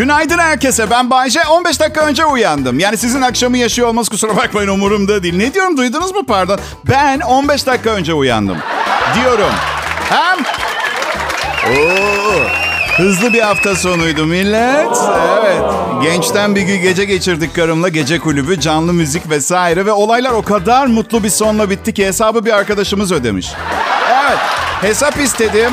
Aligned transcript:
Günaydın 0.00 0.38
herkese. 0.38 0.90
Ben 0.90 1.10
Bayce. 1.10 1.40
15 1.50 1.80
dakika 1.80 2.00
önce 2.00 2.24
uyandım. 2.24 2.78
Yani 2.78 2.96
sizin 2.96 3.22
akşamı 3.22 3.58
yaşıyor 3.58 3.88
olmaz 3.88 4.08
kusura 4.08 4.36
bakmayın 4.36 4.68
umurumda 4.68 5.22
değil. 5.22 5.36
Ne 5.36 5.54
diyorum 5.54 5.76
duydunuz 5.76 6.12
mu 6.12 6.26
pardon? 6.26 6.60
Ben 6.90 7.20
15 7.20 7.66
dakika 7.66 7.90
önce 7.90 8.14
uyandım. 8.14 8.58
Diyorum. 9.14 9.50
Hem... 10.08 10.38
Oo, 11.74 12.46
hızlı 12.96 13.32
bir 13.32 13.40
hafta 13.40 13.74
sonuydu 13.76 14.26
millet. 14.26 14.98
Evet. 15.40 15.62
Gençten 16.02 16.54
bir 16.54 16.62
gün 16.62 16.82
gece 16.82 17.04
geçirdik 17.04 17.54
karımla. 17.54 17.88
Gece 17.88 18.18
kulübü, 18.18 18.60
canlı 18.60 18.92
müzik 18.92 19.30
vesaire. 19.30 19.86
Ve 19.86 19.92
olaylar 19.92 20.30
o 20.30 20.42
kadar 20.42 20.86
mutlu 20.86 21.24
bir 21.24 21.30
sonla 21.30 21.70
bitti 21.70 21.94
ki 21.94 22.06
hesabı 22.06 22.44
bir 22.44 22.52
arkadaşımız 22.52 23.12
ödemiş. 23.12 23.52
Evet. 24.10 24.38
Hesap 24.80 25.20
istedim. 25.20 25.72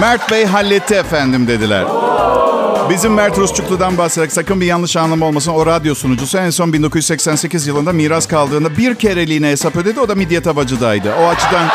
Mert 0.00 0.30
Bey 0.30 0.46
halletti 0.46 0.94
efendim 0.94 1.48
dediler. 1.48 1.84
Bizim 2.90 3.14
Mert 3.14 3.38
Rusçuklu'dan 3.38 3.98
bahsederek 3.98 4.32
sakın 4.32 4.60
bir 4.60 4.66
yanlış 4.66 4.96
anlama 4.96 5.26
olmasın. 5.26 5.52
O 5.52 5.66
radyo 5.66 5.94
sunucusu 5.94 6.38
en 6.38 6.50
son 6.50 6.72
1988 6.72 7.66
yılında 7.66 7.92
miras 7.92 8.26
kaldığında 8.26 8.76
bir 8.76 8.94
kereliğine 8.94 9.48
hesap 9.50 9.76
ödedi. 9.76 10.00
O 10.00 10.08
da 10.08 10.14
midye 10.14 10.42
tabacıdaydı. 10.42 11.14
O 11.14 11.26
açıdan... 11.26 11.68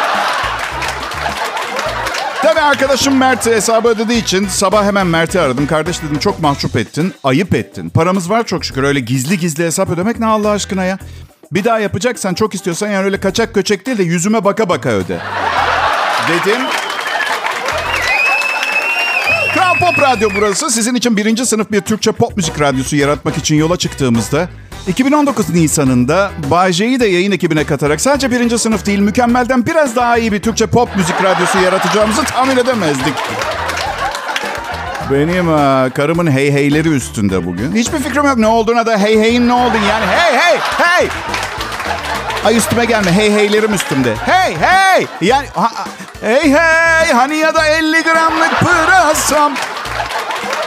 Tabii 2.42 2.60
arkadaşım 2.60 3.18
Mert 3.18 3.46
hesabı 3.46 3.88
ödediği 3.88 4.22
için 4.22 4.48
sabah 4.48 4.86
hemen 4.86 5.08
Mert'i 5.08 5.40
aradım. 5.40 5.68
Kardeş 5.68 6.04
dedim 6.04 6.20
çok 6.20 6.40
mahcup 6.40 6.76
ettin, 6.76 7.14
ayıp 7.24 7.56
ettin. 7.56 7.90
Paramız 7.90 8.30
var 8.30 8.46
çok 8.46 8.66
şükür. 8.66 8.84
Öyle 8.84 9.00
gizli 9.00 9.40
gizli 9.40 9.66
hesap 9.66 9.90
ödemek 9.90 10.20
ne 10.20 10.26
Allah 10.26 10.50
aşkına 10.50 10.86
ya. 10.86 10.98
Bir 11.52 11.64
daha 11.64 11.80
yapacaksan 11.80 12.34
çok 12.34 12.56
istiyorsan 12.56 12.88
yani 12.88 13.06
öyle 13.06 13.20
kaçak 13.20 13.54
köçek 13.54 13.86
değil 13.86 13.98
de 13.98 14.04
yüzüme 14.04 14.44
baka 14.44 14.70
baka 14.70 14.90
öde. 14.90 15.20
Dedim. 16.30 16.62
Pop 19.80 20.00
Radyo 20.02 20.30
burası. 20.36 20.70
Sizin 20.70 20.96
için 20.96 21.18
birinci 21.18 21.46
sınıf 21.46 21.72
bir 21.72 21.82
Türkçe 21.82 22.12
pop 22.12 22.38
müzik 22.38 22.62
radyosu 22.62 22.96
yaratmak 22.96 23.38
için 23.38 23.56
yola 23.56 23.78
çıktığımızda 23.78 24.50
2019 24.88 25.50
Nisan'ında 25.50 26.32
Bay 26.52 26.74
J'yi 26.74 27.00
de 27.00 27.06
yayın 27.08 27.32
ekibine 27.32 27.64
katarak 27.64 28.02
sadece 28.02 28.32
birinci 28.32 28.58
sınıf 28.58 28.86
değil 28.86 29.00
mükemmelden 29.00 29.66
biraz 29.66 29.96
daha 29.96 30.18
iyi 30.18 30.32
bir 30.32 30.42
Türkçe 30.42 30.66
pop 30.68 30.96
müzik 30.96 31.24
radyosu 31.24 31.58
yaratacağımızı 31.58 32.24
tahmin 32.24 32.58
edemezdik. 32.58 33.14
Benim 35.12 35.50
e, 35.50 35.90
karımın 35.90 36.32
hey 36.32 36.52
heyleri 36.52 36.90
üstünde 36.90 37.46
bugün. 37.46 37.76
Hiçbir 37.76 37.98
fikrim 37.98 38.26
yok 38.26 38.38
ne 38.38 38.48
olduğuna 38.48 38.86
da 38.86 38.98
hey 38.98 39.20
heyin 39.20 39.48
ne 39.48 39.54
olduğunu 39.54 39.86
yani 39.90 40.06
hey 40.06 40.40
hey 40.40 40.60
hey. 40.78 41.08
Ay 42.48 42.58
üstüme 42.58 42.86
gelme 42.86 43.12
hey 43.12 43.34
heylerim 43.34 43.74
üstümde. 43.74 44.16
Hey 44.26 44.56
hey. 44.60 45.08
Yani 45.22 45.48
ha, 45.56 45.72
hey 46.22 46.52
hey 46.52 47.14
hani 47.14 47.36
ya 47.38 47.56
da 47.56 47.68
50 47.68 48.04
gramlık 48.04 48.60
pırasam. 48.60 49.54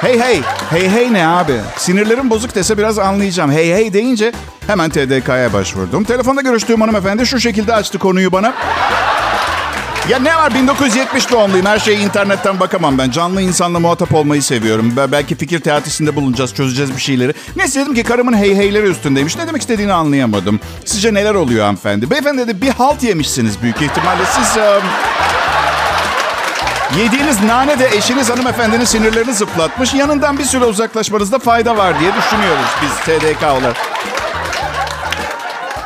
Hey 0.00 0.20
hey. 0.20 0.40
Hey 0.70 0.88
hey 0.90 1.12
ne 1.12 1.26
abi? 1.26 1.60
Sinirlerim 1.76 2.30
bozuk 2.30 2.54
dese 2.54 2.78
biraz 2.78 2.98
anlayacağım. 2.98 3.52
Hey 3.52 3.72
hey 3.72 3.92
deyince 3.92 4.32
hemen 4.66 4.90
TDK'ya 4.90 5.52
başvurdum. 5.52 6.04
Telefonda 6.04 6.40
görüştüğüm 6.40 6.80
hanımefendi 6.80 7.26
şu 7.26 7.40
şekilde 7.40 7.74
açtı 7.74 7.98
konuyu 7.98 8.32
bana. 8.32 8.54
Ya 10.08 10.18
ne 10.18 10.36
var 10.36 10.54
1970 10.54 11.30
doğumluyum. 11.30 11.66
Her 11.66 11.78
şeyi 11.78 11.98
internetten 11.98 12.60
bakamam 12.60 12.98
ben. 12.98 13.10
Canlı 13.10 13.42
insanla 13.42 13.80
muhatap 13.80 14.14
olmayı 14.14 14.42
seviyorum. 14.42 14.92
Belki 15.12 15.36
fikir 15.36 15.60
teatisinde 15.60 16.16
bulunacağız, 16.16 16.54
çözeceğiz 16.54 16.96
bir 16.96 17.00
şeyleri. 17.00 17.34
Neyse 17.56 17.80
dedim 17.80 17.94
ki 17.94 18.02
karımın 18.02 18.36
hey 18.36 18.56
heyleri 18.56 18.86
üstündeymiş. 18.86 19.36
Ne 19.36 19.46
demek 19.46 19.62
istediğini 19.62 19.92
anlayamadım. 19.92 20.60
Sizce 20.84 21.14
neler 21.14 21.34
oluyor 21.34 21.64
hanımefendi? 21.64 22.10
Beyefendi 22.10 22.38
dedi 22.38 22.62
bir 22.62 22.70
halt 22.70 23.02
yemişsiniz 23.02 23.62
büyük 23.62 23.82
ihtimalle. 23.82 24.22
Siz... 24.24 24.56
Um... 24.56 24.82
Yediğiniz 26.98 27.42
nane 27.42 27.78
de 27.78 27.88
eşiniz 27.96 28.30
hanımefendinin 28.30 28.84
sinirlerini 28.84 29.34
zıplatmış. 29.34 29.94
Yanından 29.94 30.38
bir 30.38 30.44
süre 30.44 30.64
uzaklaşmanızda 30.64 31.38
fayda 31.38 31.76
var 31.76 32.00
diye 32.00 32.12
düşünüyoruz 32.14 32.66
biz 32.82 32.91
TDK 33.04 33.42
olarak. 33.42 33.76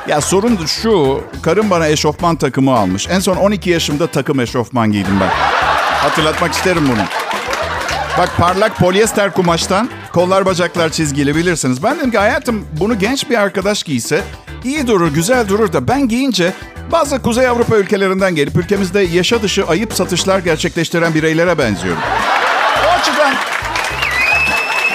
Ya 0.09 0.21
sorun 0.21 0.67
şu, 0.67 1.25
karım 1.43 1.71
bana 1.71 1.89
eşofman 1.89 2.37
takımı 2.37 2.73
almış. 2.75 3.09
En 3.11 3.21
son 3.21 3.37
12 3.37 3.71
yaşımda 3.71 4.07
takım 4.07 4.41
eşofman 4.41 4.93
giydim 4.93 5.21
ben. 5.21 5.29
Hatırlatmak 5.85 6.53
isterim 6.53 6.89
bunu. 6.89 7.03
Bak 8.19 8.37
parlak 8.39 8.77
polyester 8.77 9.33
kumaştan 9.33 9.91
kollar 10.13 10.47
bacaklar 10.47 10.91
çizgili 10.91 11.37
bilirsiniz. 11.37 11.83
Ben 11.83 11.99
dedim 11.99 12.11
ki 12.11 12.19
hayatım 12.19 12.67
bunu 12.81 12.99
genç 12.99 13.31
bir 13.31 13.39
arkadaş 13.39 13.83
giyse 13.83 14.23
iyi 14.65 14.87
durur, 14.87 15.15
güzel 15.15 15.49
durur 15.49 15.73
da 15.73 15.89
ben 15.89 16.09
giyince 16.09 16.53
bazı 16.93 17.23
Kuzey 17.23 17.49
Avrupa 17.49 17.77
ülkelerinden 17.77 18.35
gelip 18.35 18.57
ülkemizde 18.57 19.01
yaşa 19.01 19.43
dışı 19.43 19.67
ayıp 19.67 19.93
satışlar 19.93 20.39
gerçekleştiren 20.39 21.15
bireylere 21.15 21.59
benziyorum. 21.59 22.03
O 22.87 23.01
açıdan 23.01 23.35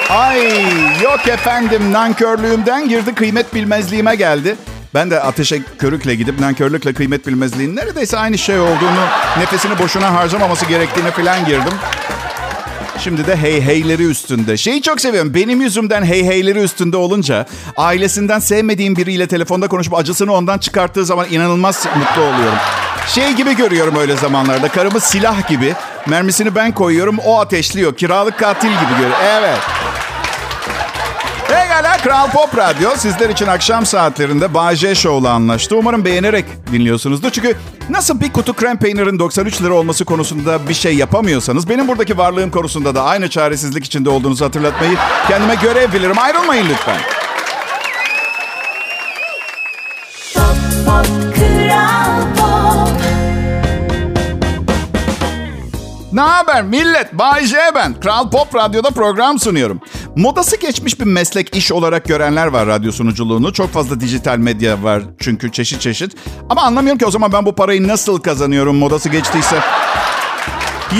Ay 0.09 0.61
yok 1.03 1.27
efendim 1.27 1.93
nankörlüğümden 1.93 2.89
girdi 2.89 3.15
kıymet 3.15 3.53
bilmezliğime 3.53 4.15
geldi. 4.15 4.55
Ben 4.93 5.11
de 5.11 5.21
ateşe 5.21 5.61
körükle 5.79 6.15
gidip 6.15 6.39
nankörlükle 6.39 6.93
kıymet 6.93 7.27
bilmezliğin 7.27 7.75
neredeyse 7.75 8.17
aynı 8.17 8.37
şey 8.37 8.59
olduğunu, 8.59 9.05
nefesini 9.39 9.79
boşuna 9.79 10.13
harcamaması 10.13 10.65
gerektiğine 10.65 11.11
falan 11.11 11.45
girdim. 11.45 11.73
Şimdi 12.99 13.27
de 13.27 13.35
hey 13.35 13.61
heyleri 13.61 14.03
üstünde. 14.03 14.57
Şeyi 14.57 14.81
çok 14.81 15.01
seviyorum. 15.01 15.33
Benim 15.33 15.61
yüzümden 15.61 16.03
hey 16.03 16.25
heyleri 16.25 16.59
üstünde 16.59 16.97
olunca 16.97 17.45
ailesinden 17.77 18.39
sevmediğim 18.39 18.95
biriyle 18.95 19.27
telefonda 19.27 19.67
konuşup 19.67 19.93
acısını 19.93 20.33
ondan 20.33 20.57
çıkarttığı 20.57 21.05
zaman 21.05 21.27
inanılmaz 21.31 21.85
mutlu 21.85 22.21
oluyorum. 22.21 22.57
Şey 23.07 23.33
gibi 23.33 23.55
görüyorum 23.55 23.95
öyle 23.95 24.15
zamanlarda. 24.17 24.67
Karımı 24.67 24.99
silah 24.99 25.47
gibi. 25.49 25.73
Mermisini 26.07 26.55
ben 26.55 26.71
koyuyorum. 26.71 27.17
O 27.25 27.39
ateşliyor. 27.39 27.95
Kiralık 27.95 28.39
katil 28.39 28.69
gibi 28.69 28.91
görüyorum. 28.91 29.17
Evet. 29.23 29.59
Pekala 31.49 31.97
Kral 31.97 32.31
Pop 32.31 32.57
Radyo 32.57 32.89
sizler 32.97 33.29
için 33.29 33.47
akşam 33.47 33.85
saatlerinde 33.85 34.53
Bay 34.53 34.75
J 34.75 34.95
Show'la 34.95 35.31
anlaştı. 35.33 35.75
Umarım 35.75 36.05
beğenerek 36.05 36.45
dinliyorsunuzdur. 36.71 37.29
Çünkü 37.29 37.55
nasıl 37.89 38.21
bir 38.21 38.33
kutu 38.33 38.53
krem 38.53 38.77
peynirin 38.77 39.19
93 39.19 39.61
lira 39.61 39.73
olması 39.73 40.05
konusunda 40.05 40.67
bir 40.69 40.73
şey 40.73 40.95
yapamıyorsanız... 40.95 41.69
...benim 41.69 41.87
buradaki 41.87 42.17
varlığım 42.17 42.51
konusunda 42.51 42.95
da 42.95 43.03
aynı 43.03 43.29
çaresizlik 43.29 43.85
içinde 43.85 44.09
olduğunuzu 44.09 44.45
hatırlatmayı 44.45 44.97
kendime 45.27 45.55
görev 45.55 45.93
bilirim. 45.93 46.19
Ayrılmayın 46.19 46.65
lütfen. 46.69 46.97
Pop, 50.33 50.55
pop, 50.85 51.35
Kral 51.35 52.21
Pop. 52.37 52.89
Ne 56.13 56.21
haber 56.21 56.63
millet? 56.63 57.13
Bay 57.13 57.45
J 57.45 57.57
ben. 57.75 57.99
Kral 57.99 58.29
Pop 58.29 58.55
Radyo'da 58.55 58.89
program 58.89 59.39
sunuyorum. 59.39 59.81
Modası 60.15 60.57
geçmiş 60.59 60.99
bir 60.99 61.05
meslek 61.05 61.55
iş 61.55 61.71
olarak 61.71 62.05
görenler 62.05 62.47
var 62.47 62.67
radyo 62.67 62.91
sunuculuğunu. 62.91 63.53
Çok 63.53 63.69
fazla 63.69 63.99
dijital 63.99 64.37
medya 64.37 64.83
var 64.83 65.03
çünkü 65.19 65.51
çeşit 65.51 65.81
çeşit. 65.81 66.11
Ama 66.49 66.61
anlamıyorum 66.61 66.97
ki 66.97 67.05
o 67.05 67.11
zaman 67.11 67.31
ben 67.33 67.45
bu 67.45 67.55
parayı 67.55 67.87
nasıl 67.87 68.19
kazanıyorum 68.19 68.75
modası 68.77 69.09
geçtiyse. 69.09 69.55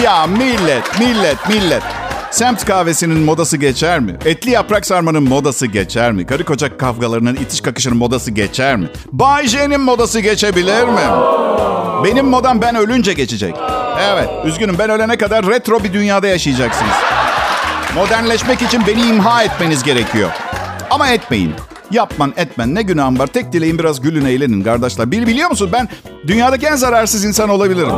Ya 0.04 0.28
millet, 0.28 1.00
millet, 1.00 1.50
millet. 1.50 1.84
Semt 2.32 2.66
kahvesinin 2.66 3.18
modası 3.20 3.58
geçer 3.58 4.00
mi? 4.00 4.18
Etli 4.26 4.52
yaprak 4.52 4.86
sarmanın 4.86 5.24
modası 5.24 5.68
geçer 5.68 6.12
mi? 6.12 6.26
Karı 6.26 6.46
koca 6.46 6.78
kavgalarının 6.78 7.36
itiş 7.36 7.62
kakışının 7.62 7.98
modası 7.98 8.32
geçer 8.32 8.76
mi? 8.76 8.90
Bay 9.12 9.48
J'nin 9.48 9.82
modası 9.82 10.20
geçebilir 10.20 10.84
mi? 10.84 11.02
Benim 12.04 12.26
modam 12.26 12.62
ben 12.62 12.76
ölünce 12.76 13.14
geçecek. 13.14 13.56
Evet, 14.02 14.30
üzgünüm 14.46 14.76
ben 14.80 14.90
ölene 14.90 15.18
kadar 15.18 15.48
retro 15.48 15.84
bir 15.84 15.94
dünyada 15.94 16.28
yaşayacaksınız. 16.28 16.94
Modernleşmek 18.00 18.62
için 18.62 18.82
beni 18.88 19.02
imha 19.02 19.44
etmeniz 19.44 19.84
gerekiyor. 19.84 20.30
Ama 20.90 21.10
etmeyin. 21.10 21.54
Yapman 21.92 22.34
etmen 22.38 22.76
ne 22.76 22.82
günahım 22.82 23.20
var. 23.20 23.28
Tek 23.28 23.54
dileğim 23.54 23.80
biraz 23.80 24.02
gülün 24.02 24.26
eğlenin 24.26 24.64
kardeşler. 24.64 25.12
Bil, 25.12 25.28
biliyor 25.28 25.50
musun 25.50 25.70
ben 25.74 25.90
dünyadaki 26.28 26.66
en 26.66 26.76
zararsız 26.76 27.26
insan 27.26 27.50
olabilirim. 27.50 27.96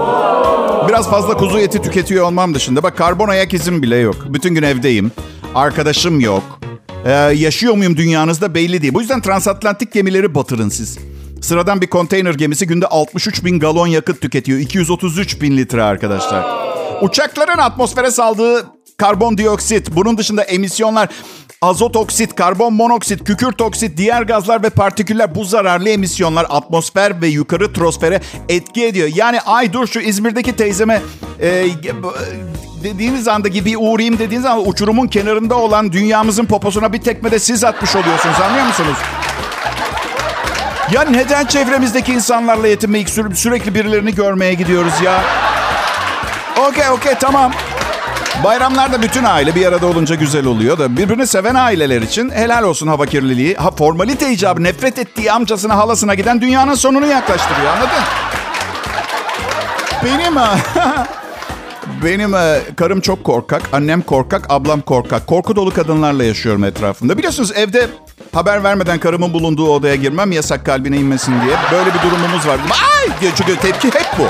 Biraz 0.88 1.10
fazla 1.10 1.38
kuzu 1.38 1.60
eti 1.60 1.82
tüketiyor 1.82 2.26
olmam 2.26 2.56
dışında. 2.56 2.84
Bak 2.84 2.98
karbon 2.98 3.28
ayak 3.30 3.54
izim 3.54 3.82
bile 3.82 3.96
yok. 3.96 4.16
Bütün 4.30 4.56
gün 4.56 4.64
evdeyim. 4.64 5.12
Arkadaşım 5.56 6.20
yok. 6.20 6.60
Ee, 7.06 7.12
yaşıyor 7.36 7.74
muyum 7.74 7.98
dünyanızda 7.98 8.54
belli 8.54 8.82
değil. 8.82 8.94
Bu 8.94 9.02
yüzden 9.02 9.22
transatlantik 9.22 9.94
gemileri 9.94 10.36
batırın 10.36 10.70
siz. 10.70 10.98
Sıradan 11.42 11.82
bir 11.82 11.88
konteyner 11.88 12.34
gemisi 12.34 12.68
günde 12.68 12.86
63 12.88 13.46
bin 13.46 13.60
galon 13.60 13.88
yakıt 13.88 14.22
tüketiyor. 14.22 14.60
233 14.60 15.42
bin 15.42 15.58
litre 15.58 15.84
arkadaşlar. 15.84 16.46
Uçakların 17.02 17.58
atmosfere 17.58 18.12
saldığı 18.12 18.66
karbondioksit, 19.02 19.92
bunun 19.96 20.18
dışında 20.18 20.44
emisyonlar, 20.44 21.10
azot 21.62 21.96
oksit, 21.96 22.36
karbon 22.36 22.74
monoksit, 22.74 23.24
kükürt 23.24 23.62
oksit, 23.62 23.98
diğer 23.98 24.22
gazlar 24.22 24.64
ve 24.64 24.70
partiküller 24.70 25.36
bu 25.36 25.46
zararlı 25.46 25.90
emisyonlar 25.90 26.46
atmosfer 26.50 27.22
ve 27.22 27.28
yukarı 27.28 27.74
trosfere 27.74 28.22
etki 28.50 28.86
ediyor. 28.86 29.10
Yani 29.16 29.42
ay 29.42 29.74
dur 29.74 29.88
şu 29.88 30.00
İzmir'deki 30.00 30.56
teyzeme 30.56 31.02
e, 31.42 31.66
dediğiniz 32.84 33.28
anda 33.28 33.48
gibi 33.48 33.78
uğrayayım 33.78 34.20
dediğiniz 34.20 34.46
anda 34.46 34.62
uçurumun 34.62 35.08
kenarında 35.08 35.56
olan 35.56 35.92
dünyamızın 35.92 36.46
poposuna 36.46 36.94
bir 36.94 37.02
tekme 37.02 37.32
de 37.32 37.40
siz 37.40 37.64
atmış 37.64 37.96
oluyorsunuz 37.96 38.36
anlıyor 38.42 38.66
musunuz? 38.66 38.98
Ya 40.92 41.02
neden 41.02 41.46
çevremizdeki 41.46 42.14
insanlarla 42.14 42.68
yetinmeyip 42.68 43.08
sü- 43.08 43.36
sürekli 43.36 43.76
birilerini 43.76 44.16
görmeye 44.16 44.54
gidiyoruz 44.54 44.94
ya? 45.04 45.24
Okey 46.70 46.90
okey 46.90 47.14
tamam. 47.20 47.52
Bayramlarda 48.44 49.02
bütün 49.02 49.24
aile 49.24 49.56
bir 49.56 49.66
arada 49.66 49.88
olunca 49.88 50.16
güzel 50.16 50.46
oluyor 50.46 50.78
da 50.80 50.98
birbirini 50.98 51.28
seven 51.28 51.56
aileler 51.56 52.02
için 52.02 52.30
helal 52.30 52.64
olsun 52.64 52.88
hava 52.88 53.06
kirliliği. 53.06 53.56
Ha 53.56 53.72
formalite 53.72 54.32
icabı 54.32 54.64
nefret 54.64 55.00
ettiği 55.00 55.32
amcasına 55.32 55.78
halasına 55.78 56.16
giden 56.16 56.42
dünyanın 56.42 56.74
sonunu 56.74 57.06
yaklaştırıyor 57.06 57.74
anladın? 57.74 58.04
Benim 60.06 60.36
benim 62.04 62.36
e, 62.36 62.60
karım 62.76 63.02
çok 63.02 63.24
korkak, 63.24 63.62
annem 63.74 64.02
korkak, 64.02 64.46
ablam 64.50 64.82
korkak. 64.82 65.28
Korku 65.28 65.56
dolu 65.56 65.74
kadınlarla 65.74 66.24
yaşıyorum 66.24 66.64
etrafımda. 66.64 67.18
Biliyorsunuz 67.18 67.52
evde 67.56 67.88
haber 68.34 68.64
vermeden 68.64 69.00
karımın 69.00 69.34
bulunduğu 69.34 69.70
odaya 69.70 69.96
girmem 69.96 70.32
yasak 70.32 70.66
kalbine 70.66 70.98
inmesin 70.98 71.42
diye. 71.42 71.56
Böyle 71.72 71.94
bir 71.94 72.02
durumumuz 72.02 72.48
var. 72.48 72.60
Ay 73.00 73.32
çünkü 73.36 73.56
tepki 73.56 73.88
hep 73.88 74.08
bu. 74.20 74.24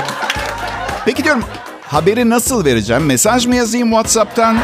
Peki 1.04 1.24
diyorum 1.24 1.44
haberi 1.92 2.30
nasıl 2.30 2.64
vereceğim? 2.64 3.04
Mesaj 3.04 3.46
mı 3.46 3.56
yazayım 3.56 3.88
WhatsApp'tan? 3.88 4.58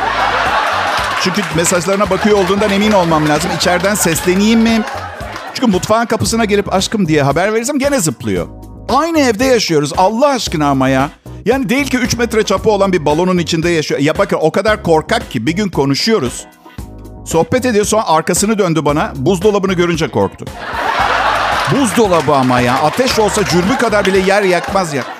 Çünkü 1.22 1.42
mesajlarına 1.56 2.10
bakıyor 2.10 2.38
olduğundan 2.38 2.70
emin 2.70 2.92
olmam 2.92 3.28
lazım. 3.28 3.50
İçeriden 3.56 3.94
sesleneyim 3.94 4.60
mi? 4.60 4.82
Çünkü 5.54 5.70
mutfağın 5.70 6.06
kapısına 6.06 6.44
gelip 6.44 6.74
aşkım 6.74 7.08
diye 7.08 7.22
haber 7.22 7.52
verirsem 7.54 7.78
gene 7.78 8.00
zıplıyor. 8.00 8.48
Aynı 8.88 9.20
evde 9.20 9.44
yaşıyoruz 9.44 9.92
Allah 9.96 10.28
aşkına 10.28 10.68
ama 10.68 10.88
ya. 10.88 11.10
Yani 11.44 11.68
değil 11.68 11.86
ki 11.86 11.96
3 11.96 12.16
metre 12.16 12.42
çapı 12.42 12.70
olan 12.70 12.92
bir 12.92 13.04
balonun 13.04 13.38
içinde 13.38 13.70
yaşıyor. 13.70 14.00
Ya 14.00 14.18
bakın 14.18 14.38
o 14.40 14.50
kadar 14.50 14.82
korkak 14.82 15.30
ki 15.30 15.46
bir 15.46 15.52
gün 15.52 15.68
konuşuyoruz. 15.68 16.46
Sohbet 17.26 17.66
ediyor 17.66 17.84
sonra 17.84 18.06
arkasını 18.06 18.58
döndü 18.58 18.84
bana. 18.84 19.12
Buzdolabını 19.16 19.72
görünce 19.72 20.08
korktu. 20.08 20.44
Buzdolabı 21.72 22.34
ama 22.34 22.60
ya. 22.60 22.74
Ateş 22.74 23.18
olsa 23.18 23.44
cürbü 23.44 23.76
kadar 23.80 24.06
bile 24.06 24.18
yer 24.18 24.42
yakmaz 24.42 24.94
ya. 24.94 25.17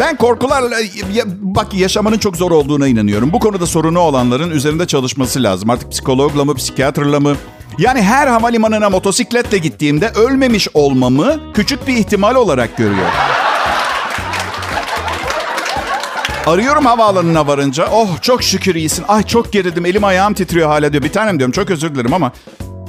Ben 0.00 0.16
korkularla 0.16 0.76
ya, 1.12 1.24
bak 1.40 1.74
yaşamanın 1.74 2.18
çok 2.18 2.36
zor 2.36 2.50
olduğuna 2.50 2.88
inanıyorum. 2.88 3.32
Bu 3.32 3.40
konuda 3.40 3.66
sorunu 3.66 3.98
olanların 3.98 4.50
üzerinde 4.50 4.86
çalışması 4.86 5.42
lazım. 5.42 5.70
Artık 5.70 5.90
psikologla 5.90 6.44
mı, 6.44 6.54
psikiyatrla 6.54 7.20
mı? 7.20 7.36
Yani 7.78 8.02
her 8.02 8.26
havalimanına 8.26 8.90
motosikletle 8.90 9.58
gittiğimde 9.58 10.08
ölmemiş 10.08 10.68
olmamı 10.74 11.40
küçük 11.54 11.86
bir 11.86 11.96
ihtimal 11.96 12.34
olarak 12.34 12.76
görüyor. 12.76 13.06
Arıyorum 16.46 16.86
havaalanına 16.86 17.46
varınca. 17.46 17.88
Oh 17.92 18.08
çok 18.22 18.42
şükür 18.42 18.74
iyisin. 18.74 19.04
Ay 19.08 19.22
çok 19.22 19.52
gerildim. 19.52 19.86
Elim 19.86 20.04
ayağım 20.04 20.34
titriyor 20.34 20.68
hala 20.68 20.92
diyor. 20.92 21.02
Bir 21.02 21.12
tanem 21.12 21.38
diyorum 21.38 21.52
çok 21.52 21.70
özür 21.70 21.94
dilerim 21.94 22.14
ama 22.14 22.32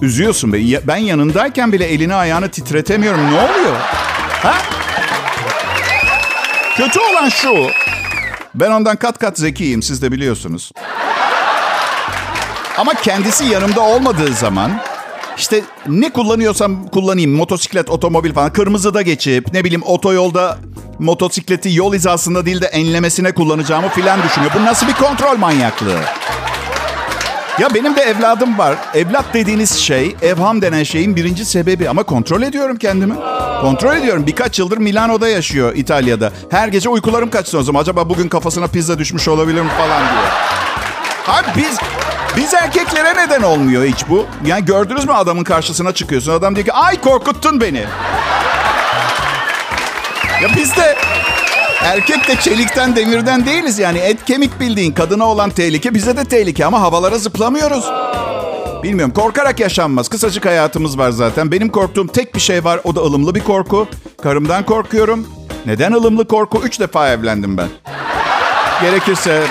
üzüyorsun 0.01 0.53
be. 0.53 0.57
Ben 0.87 0.97
yanındayken 0.97 1.71
bile 1.71 1.85
elini 1.85 2.15
ayağını 2.15 2.49
titretemiyorum. 2.49 3.21
Ne 3.31 3.35
oluyor? 3.35 3.75
Ha? 4.43 4.53
Kötü 6.77 6.99
olan 6.99 7.29
şu. 7.29 7.67
Ben 8.55 8.71
ondan 8.71 8.95
kat 8.95 9.17
kat 9.17 9.37
zekiyim 9.37 9.83
siz 9.83 10.01
de 10.01 10.11
biliyorsunuz. 10.11 10.71
Ama 12.77 12.93
kendisi 12.93 13.45
yanımda 13.45 13.81
olmadığı 13.81 14.33
zaman 14.33 14.71
işte 15.37 15.61
ne 15.87 16.09
kullanıyorsam 16.09 16.87
kullanayım. 16.87 17.31
Motosiklet, 17.31 17.89
otomobil 17.89 18.33
falan. 18.33 18.53
Kırmızıda 18.53 19.01
geçip 19.01 19.53
ne 19.53 19.63
bileyim 19.63 19.83
otoyolda 19.83 20.57
motosikleti 20.99 21.75
yol 21.75 21.93
hizasında 21.93 22.45
değil 22.45 22.61
de 22.61 22.65
enlemesine 22.65 23.31
kullanacağımı 23.31 23.89
filan 23.89 24.23
düşünüyor. 24.23 24.51
Bu 24.59 24.65
nasıl 24.65 24.87
bir 24.87 24.93
kontrol 24.93 25.37
manyaklığı? 25.37 25.99
Ya 27.59 27.73
benim 27.73 27.95
de 27.95 28.01
evladım 28.01 28.57
var. 28.57 28.75
Evlat 28.93 29.25
dediğiniz 29.33 29.77
şey, 29.77 30.15
evham 30.21 30.61
denen 30.61 30.83
şeyin 30.83 31.15
birinci 31.15 31.45
sebebi. 31.45 31.89
Ama 31.89 32.03
kontrol 32.03 32.41
ediyorum 32.41 32.77
kendimi. 32.77 33.13
Kontrol 33.61 33.95
ediyorum. 33.97 34.27
Birkaç 34.27 34.59
yıldır 34.59 34.77
Milano'da 34.77 35.27
yaşıyor 35.27 35.75
İtalya'da. 35.75 36.31
Her 36.51 36.67
gece 36.67 36.89
uykularım 36.89 37.29
kaçsın 37.29 37.57
o 37.57 37.63
zaman. 37.63 37.81
Acaba 37.81 38.09
bugün 38.09 38.29
kafasına 38.29 38.67
pizza 38.67 38.99
düşmüş 38.99 39.27
olabilir 39.27 39.61
mi 39.61 39.69
falan 39.77 39.99
diye. 40.01 40.25
Abi 41.27 41.47
biz 41.57 41.77
biz 42.37 42.53
erkeklere 42.53 43.17
neden 43.25 43.41
olmuyor 43.41 43.83
hiç 43.85 44.09
bu? 44.09 44.25
Yani 44.45 44.65
gördünüz 44.65 45.05
mü 45.05 45.13
adamın 45.13 45.43
karşısına 45.43 45.91
çıkıyorsun. 45.93 46.31
Adam 46.31 46.55
diyor 46.55 46.65
ki 46.65 46.73
ay 46.73 47.01
korkuttun 47.01 47.61
beni. 47.61 47.85
Ya 50.41 50.49
biz 50.57 50.77
de 50.77 50.97
erkek 51.83 52.27
de 52.27 52.35
çelikten 52.35 52.95
demirden 52.95 53.45
değiliz 53.45 53.79
yani. 53.79 53.97
Et 53.97 54.25
kemik 54.25 54.59
bildiğin 54.59 54.91
kadına 54.91 55.25
olan 55.25 55.49
tehlike 55.49 55.93
bize 55.93 56.17
de 56.17 56.25
tehlike 56.25 56.65
ama 56.65 56.81
havalara 56.81 57.17
zıplamıyoruz. 57.17 57.85
Bilmiyorum 58.83 59.13
korkarak 59.13 59.59
yaşanmaz. 59.59 60.07
Kısacık 60.07 60.45
hayatımız 60.45 60.97
var 60.97 61.09
zaten. 61.09 61.51
Benim 61.51 61.69
korktuğum 61.69 62.07
tek 62.07 62.35
bir 62.35 62.39
şey 62.39 62.63
var. 62.63 62.79
O 62.83 62.95
da 62.95 63.01
ılımlı 63.01 63.35
bir 63.35 63.43
korku. 63.43 63.87
Karımdan 64.23 64.65
korkuyorum. 64.65 65.27
Neden 65.65 65.91
ılımlı 65.91 66.27
korku? 66.27 66.61
Üç 66.63 66.79
defa 66.79 67.09
evlendim 67.09 67.57
ben. 67.57 67.67
Gerekirse 68.81 69.43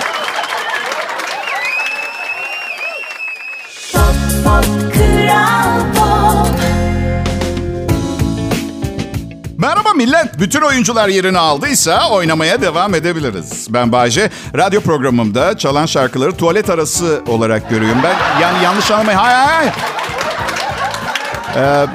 Merhaba 9.93 10.17
millet. 10.17 10.39
Bütün 10.39 10.61
oyuncular 10.61 11.07
yerini 11.07 11.37
aldıysa 11.37 12.09
oynamaya 12.09 12.61
devam 12.61 12.95
edebiliriz. 12.95 13.67
Ben 13.69 13.91
Bayce. 13.91 14.29
Radyo 14.57 14.81
programımda 14.81 15.57
çalan 15.57 15.85
şarkıları 15.85 16.31
tuvalet 16.31 16.69
arası 16.69 17.21
olarak 17.27 17.69
görüyorum. 17.69 17.97
Ben 18.03 18.41
yani 18.41 18.63
yanlış 18.63 18.91
anlamayın. 18.91 19.17
Hay 19.19 19.33
hay 19.35 19.47
hay. 19.47 19.67
Ee, 21.57 21.85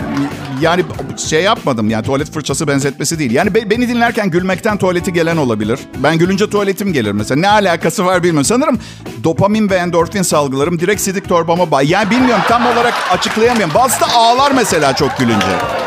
yani 0.61 0.85
şey 1.17 1.43
yapmadım 1.43 1.91
yani 1.91 2.05
tuvalet 2.07 2.33
fırçası 2.33 2.69
benzetmesi 2.69 3.19
değil. 3.19 3.31
Yani 3.31 3.55
be- 3.55 3.71
beni 3.71 3.89
dinlerken 3.89 4.31
gülmekten 4.31 4.77
tuvaleti 4.79 5.13
gelen 5.13 5.37
olabilir. 5.37 5.79
Ben 5.97 6.19
gülünce 6.19 6.51
tuvaletim 6.51 6.93
gelir 6.93 7.13
mesela. 7.13 7.41
Ne 7.41 7.49
alakası 7.49 8.07
var 8.07 8.23
bilmiyorum. 8.23 8.45
Sanırım 8.45 8.79
dopamin 9.25 9.71
ve 9.71 9.77
endorfin 9.77 10.23
salgılarım 10.23 10.81
direkt 10.81 11.01
sidik 11.01 11.29
torbama 11.29 11.71
bay. 11.71 11.91
Yani 11.91 12.11
bilmiyorum 12.11 12.45
tam 12.49 12.67
olarak 12.67 12.95
açıklayamıyorum. 13.13 13.75
Bazısı 13.75 14.01
da 14.01 14.07
ağlar 14.17 14.51
mesela 14.53 14.97
çok 14.97 15.19
gülünce. 15.19 15.78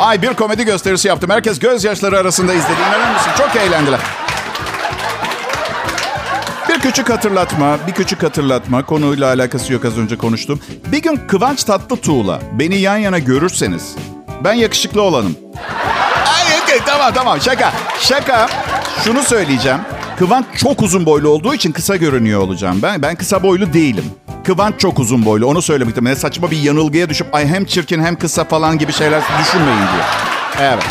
Ay 0.00 0.22
bir 0.22 0.34
komedi 0.34 0.64
gösterisi 0.64 1.08
yaptım. 1.08 1.30
Herkes 1.30 1.58
gözyaşları 1.58 2.18
arasında 2.18 2.54
izledi. 2.54 2.78
İnanır 2.88 3.14
mısın? 3.14 3.30
Çok 3.38 3.56
eğlendiler. 3.56 4.00
Bir 6.68 6.80
küçük 6.80 7.10
hatırlatma, 7.10 7.78
bir 7.86 7.92
küçük 7.92 8.22
hatırlatma. 8.22 8.86
Konuyla 8.86 9.26
alakası 9.26 9.72
yok 9.72 9.84
az 9.84 9.98
önce 9.98 10.18
konuştum. 10.18 10.60
Bir 10.92 11.02
gün 11.02 11.16
Kıvanç 11.28 11.64
Tatlıtuğ'la 11.64 12.40
beni 12.52 12.76
yan 12.78 12.96
yana 12.96 13.18
görürseniz 13.18 13.94
ben 14.44 14.52
yakışıklı 14.52 15.02
olanım. 15.02 15.36
Ay 16.26 16.62
okey 16.62 16.78
tamam 16.86 17.12
tamam 17.14 17.40
şaka. 17.40 17.72
Şaka. 18.00 18.48
Şunu 19.04 19.22
söyleyeceğim. 19.22 19.78
Kıvanç 20.18 20.44
çok 20.56 20.82
uzun 20.82 21.06
boylu 21.06 21.28
olduğu 21.28 21.54
için 21.54 21.72
kısa 21.72 21.96
görünüyor 21.96 22.40
olacağım. 22.40 22.78
Ben 22.82 23.02
ben 23.02 23.16
kısa 23.16 23.42
boylu 23.42 23.72
değilim. 23.72 24.04
Kıvanç 24.44 24.80
çok 24.80 24.98
uzun 24.98 25.24
boylu. 25.24 25.46
Onu 25.46 25.62
söylemektim. 25.62 26.06
Yani 26.06 26.16
saçma 26.16 26.50
bir 26.50 26.58
yanılgıya 26.58 27.08
düşüp 27.08 27.34
ay 27.34 27.46
hem 27.46 27.64
çirkin 27.64 28.04
hem 28.04 28.16
kısa 28.16 28.44
falan 28.44 28.78
gibi 28.78 28.92
şeyler 28.92 29.22
düşünmeyin 29.40 29.78
diye. 29.78 30.04
Evet. 30.60 30.84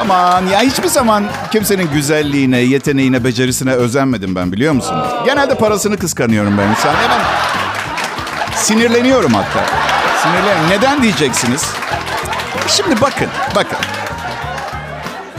Aman 0.00 0.46
ya 0.46 0.60
hiçbir 0.60 0.88
zaman 0.88 1.24
kimsenin 1.52 1.90
güzelliğine, 1.92 2.58
yeteneğine, 2.58 3.24
becerisine 3.24 3.72
özenmedim 3.72 4.34
ben 4.34 4.52
biliyor 4.52 4.72
musunuz? 4.72 5.08
Genelde 5.24 5.54
parasını 5.54 5.96
kıskanıyorum 5.98 6.58
ben 6.58 6.68
insan. 6.68 6.94
Ben 7.10 7.20
sinirleniyorum 8.56 9.34
hatta. 9.34 9.64
Sinirleniyorum. 10.22 10.70
Neden 10.70 11.02
diyeceksiniz? 11.02 11.66
Şimdi 12.68 13.00
bakın, 13.00 13.28
bakın. 13.54 13.78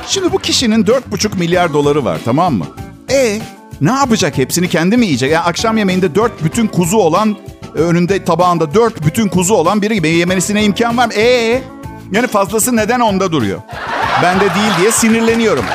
Şimdi 0.07 0.31
bu 0.31 0.37
kişinin 0.37 0.83
4,5 0.83 1.37
milyar 1.39 1.73
doları 1.73 2.05
var 2.05 2.19
tamam 2.25 2.53
mı? 2.53 2.65
E 3.11 3.41
ne 3.81 3.91
yapacak? 3.91 4.37
Hepsini 4.37 4.69
kendi 4.69 4.97
mi 4.97 5.05
yiyecek? 5.05 5.31
Yani 5.31 5.43
akşam 5.43 5.77
yemeğinde 5.77 6.15
4 6.15 6.43
bütün 6.43 6.67
kuzu 6.67 6.97
olan, 6.97 7.37
önünde 7.75 8.25
tabağında 8.25 8.73
4 8.73 9.05
bütün 9.05 9.27
kuzu 9.27 9.53
olan 9.53 9.81
biri 9.81 9.93
gibi 9.95 10.09
yemesine 10.09 10.63
imkan 10.63 10.97
var 10.97 11.05
mı? 11.05 11.13
E 11.13 11.61
yani 12.11 12.27
fazlası 12.27 12.75
neden 12.75 12.99
onda 12.99 13.31
duruyor? 13.31 13.59
Bende 14.23 14.41
değil 14.41 14.71
diye 14.81 14.91
sinirleniyorum. 14.91 15.65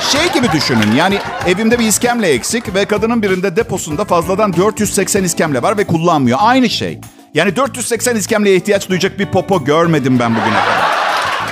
Şey 0.00 0.32
gibi 0.32 0.52
düşünün 0.52 0.92
yani 0.96 1.18
evimde 1.46 1.78
bir 1.78 1.86
iskemle 1.86 2.28
eksik 2.28 2.74
ve 2.74 2.84
kadının 2.84 3.22
birinde 3.22 3.56
deposunda 3.56 4.04
fazladan 4.04 4.56
480 4.56 5.24
iskemle 5.24 5.62
var 5.62 5.78
ve 5.78 5.86
kullanmıyor. 5.86 6.38
Aynı 6.40 6.70
şey. 6.70 7.00
Yani 7.34 7.56
480 7.56 8.16
iskemleye 8.16 8.56
ihtiyaç 8.56 8.88
duyacak 8.88 9.18
bir 9.18 9.26
popo 9.26 9.64
görmedim 9.64 10.18
ben 10.18 10.30
bugüne 10.30 10.60
kadar. 10.60 10.90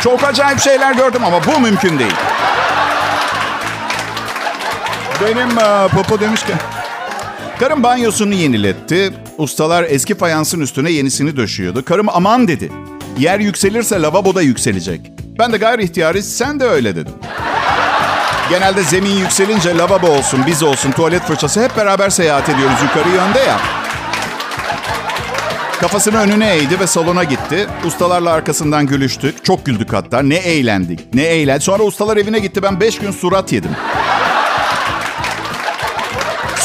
Çok 0.02 0.24
acayip 0.24 0.60
şeyler 0.60 0.94
gördüm 0.94 1.24
ama 1.24 1.40
bu 1.46 1.60
mümkün 1.60 1.98
değil. 1.98 2.14
Benim 5.24 5.58
e, 5.58 5.88
popo 5.88 6.20
demişken... 6.20 6.58
Karım 7.60 7.82
banyosunu 7.82 8.34
yeniletti. 8.34 9.12
Ustalar 9.38 9.86
eski 9.88 10.14
fayansın 10.14 10.60
üstüne 10.60 10.90
yenisini 10.90 11.36
döşüyordu. 11.36 11.84
Karım 11.84 12.08
aman 12.08 12.48
dedi. 12.48 12.72
Yer 13.18 13.40
yükselirse 13.40 14.02
lavabo 14.02 14.34
da 14.34 14.42
yükselecek. 14.42 15.00
Ben 15.38 15.52
de 15.52 15.56
gayri 15.56 15.84
ihtiyari 15.84 16.22
sen 16.22 16.60
de 16.60 16.64
öyle 16.64 16.96
dedim. 16.96 17.12
Genelde 18.50 18.82
zemin 18.82 19.16
yükselince 19.16 19.78
lavabo 19.78 20.06
olsun, 20.06 20.40
biz 20.46 20.62
olsun, 20.62 20.90
tuvalet 20.92 21.22
fırçası 21.22 21.64
hep 21.64 21.76
beraber 21.76 22.10
seyahat 22.10 22.48
ediyoruz 22.48 22.76
yukarı 22.82 23.08
yönde 23.08 23.38
ya. 23.38 23.58
Kafasını 25.80 26.18
önüne 26.18 26.56
eğdi 26.56 26.80
ve 26.80 26.86
salona 26.86 27.24
gitti. 27.24 27.66
Ustalarla 27.84 28.30
arkasından 28.30 28.86
gülüştük. 28.86 29.44
Çok 29.44 29.66
güldük 29.66 29.92
hatta. 29.92 30.22
Ne 30.22 30.36
eğlendik. 30.36 31.14
Ne 31.14 31.22
eğlen. 31.22 31.58
Sonra 31.58 31.82
ustalar 31.82 32.16
evine 32.16 32.38
gitti. 32.38 32.62
Ben 32.62 32.80
beş 32.80 32.98
gün 32.98 33.10
surat 33.10 33.52
yedim. 33.52 33.70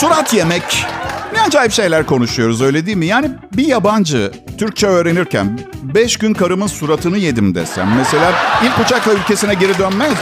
Surat 0.04 0.34
yemek. 0.34 0.86
Ne 1.34 1.42
acayip 1.42 1.72
şeyler 1.72 2.06
konuşuyoruz 2.06 2.62
öyle 2.62 2.86
değil 2.86 2.98
mi? 2.98 3.06
Yani 3.06 3.32
bir 3.54 3.66
yabancı 3.66 4.32
Türkçe 4.58 4.88
öğrenirken 4.88 5.60
beş 5.84 6.18
gün 6.18 6.34
karımın 6.34 6.68
suratını 6.68 7.18
yedim 7.18 7.56
desem. 7.56 7.90
Mesela 7.98 8.34
ilk 8.64 8.86
uçakla 8.86 9.14
ülkesine 9.14 9.54
geri 9.54 9.78
dönmez 9.78 10.12
mi? 10.12 10.18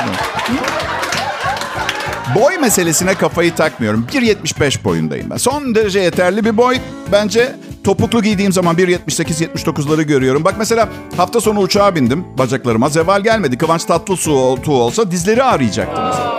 Boy 2.35 2.57
meselesine 2.57 3.13
kafayı 3.13 3.55
takmıyorum. 3.55 4.07
1.75 4.13 4.83
boyundayım 4.83 5.29
ben. 5.29 5.37
Son 5.37 5.75
derece 5.75 5.99
yeterli 5.99 6.45
bir 6.45 6.57
boy. 6.57 6.77
Bence 7.11 7.55
topuklu 7.83 8.21
giydiğim 8.21 8.51
zaman 8.51 8.75
1.78-79'ları 8.75 10.01
görüyorum. 10.01 10.45
Bak 10.45 10.55
mesela 10.57 10.89
hafta 11.17 11.41
sonu 11.41 11.59
uçağa 11.59 11.95
bindim. 11.95 12.25
Bacaklarıma 12.37 12.89
zeval 12.89 13.21
gelmedi. 13.21 13.57
Kıvanç 13.57 13.85
Tatlısu 13.85 14.31
olsa 14.67 15.11
dizleri 15.11 15.43
ağrıyacaktı 15.43 16.01
mesela. 16.01 16.31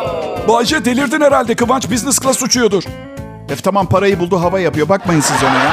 Bayce 0.49 0.85
delirdin 0.85 1.21
herhalde. 1.21 1.55
Kıvanç 1.55 1.91
business 1.91 2.21
class 2.21 2.43
uçuyordur. 2.43 2.85
E, 3.49 3.57
tamam 3.57 3.87
parayı 3.87 4.21
buldu 4.21 4.41
hava 4.41 4.61
yapıyor. 4.61 4.89
Bakmayın 4.89 5.21
siz 5.21 5.43
ona 5.43 5.65
ya. 5.65 5.73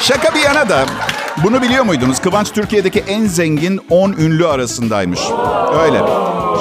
Şaka 0.00 0.34
bir 0.34 0.40
yana 0.40 0.68
da 0.68 0.86
bunu 1.44 1.62
biliyor 1.62 1.84
muydunuz? 1.84 2.20
Kıvanç 2.20 2.50
Türkiye'deki 2.52 3.00
en 3.00 3.26
zengin 3.26 3.80
10 3.90 4.12
ünlü 4.12 4.46
arasındaymış. 4.46 5.20
Öyle. 5.84 6.02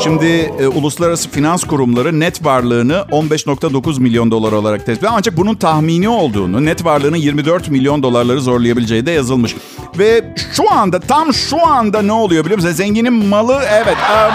Şimdi 0.03 0.25
e, 0.59 0.67
uluslararası 0.67 1.29
finans 1.29 1.63
kurumları 1.63 2.19
net 2.19 2.45
varlığını 2.45 2.93
15.9 3.11 4.01
milyon 4.01 4.31
dolar 4.31 4.51
olarak 4.51 4.85
tespit. 4.85 5.09
Ancak 5.11 5.37
bunun 5.37 5.55
tahmini 5.55 6.09
olduğunu, 6.09 6.65
net 6.65 6.85
varlığının 6.85 7.17
24 7.17 7.69
milyon 7.69 8.03
dolarları 8.03 8.41
zorlayabileceği 8.41 9.05
de 9.05 9.11
yazılmış. 9.11 9.55
Ve 9.97 10.33
şu 10.53 10.71
anda, 10.71 10.99
tam 10.99 11.33
şu 11.33 11.67
anda 11.67 12.01
ne 12.01 12.11
oluyor 12.11 12.43
biliyor 12.45 12.57
musunuz? 12.57 12.77
Zenginin 12.77 13.13
malı, 13.13 13.61
evet. 13.71 13.97
Um, 13.97 14.33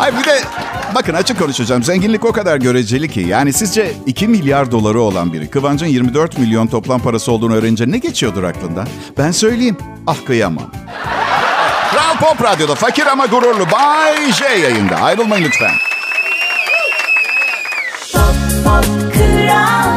Ay 0.00 0.18
bir 0.18 0.24
de 0.24 0.40
bakın 0.94 1.14
açık 1.14 1.38
konuşacağım. 1.38 1.82
Zenginlik 1.82 2.24
o 2.24 2.32
kadar 2.32 2.56
göreceli 2.56 3.08
ki. 3.08 3.20
Yani 3.20 3.52
sizce 3.52 3.92
2 4.06 4.28
milyar 4.28 4.70
doları 4.70 5.00
olan 5.00 5.32
biri 5.32 5.50
Kıvancın 5.50 5.86
24 5.86 6.38
milyon 6.38 6.66
toplam 6.66 7.00
parası 7.00 7.32
olduğunu 7.32 7.54
öğrenince 7.54 7.90
ne 7.90 7.98
geçiyordur 7.98 8.42
aklında? 8.42 8.84
Ben 9.18 9.30
söyleyeyim. 9.30 9.76
Ah 10.06 10.16
kıyamam. 10.26 10.70
Kral 11.90 12.16
Pop 12.20 12.42
Radyo'da 12.42 12.74
fakir 12.74 13.06
ama 13.06 13.26
gururlu 13.26 13.70
Bay 13.72 14.32
J 14.32 14.44
yayında. 14.44 14.96
Ayrılmayın 14.96 15.44
lütfen. 15.44 15.72
Pop, 18.12 18.34
pop, 18.64 19.14
Kral 19.14 19.93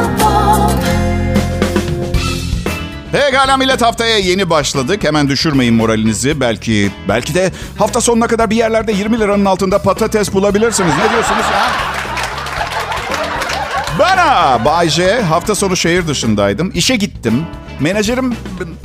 Pekala 3.12 3.56
millet 3.56 3.82
haftaya 3.82 4.18
yeni 4.18 4.50
başladık. 4.50 5.04
Hemen 5.04 5.28
düşürmeyin 5.28 5.74
moralinizi. 5.74 6.40
Belki 6.40 6.90
belki 7.08 7.34
de 7.34 7.52
hafta 7.78 8.00
sonuna 8.00 8.26
kadar 8.26 8.50
bir 8.50 8.56
yerlerde 8.56 8.92
20 8.92 9.20
liranın 9.20 9.44
altında 9.44 9.82
patates 9.82 10.32
bulabilirsiniz. 10.32 10.92
Ne 11.04 11.10
diyorsunuz 11.10 11.44
ya? 11.52 11.66
Bana 13.98 14.64
Bay 14.64 14.88
J, 14.88 15.22
hafta 15.22 15.54
sonu 15.54 15.76
şehir 15.76 16.08
dışındaydım. 16.08 16.70
İşe 16.74 16.96
gittim. 16.96 17.46
Menajerim 17.80 18.36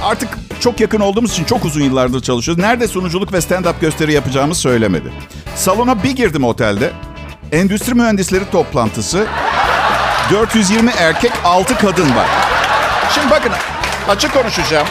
artık 0.01 0.29
çok 0.59 0.79
yakın 0.79 0.99
olduğumuz 0.99 1.31
için 1.31 1.43
çok 1.43 1.65
uzun 1.65 1.81
yıllardır 1.81 2.21
çalışıyoruz. 2.21 2.63
Nerede 2.63 2.87
sunuculuk 2.87 3.33
ve 3.33 3.37
stand-up 3.37 3.79
gösteri 3.81 4.13
yapacağımı 4.13 4.55
söylemedi. 4.55 5.11
Salona 5.55 6.03
bir 6.03 6.11
girdim 6.11 6.43
otelde. 6.43 6.91
Endüstri 7.51 7.93
mühendisleri 7.93 8.51
toplantısı. 8.51 9.25
420 10.31 10.91
erkek, 10.97 11.31
6 11.43 11.77
kadın 11.77 12.15
var. 12.15 12.27
Şimdi 13.15 13.29
bakın 13.29 13.51
açık 14.09 14.33
konuşacağım. 14.33 14.87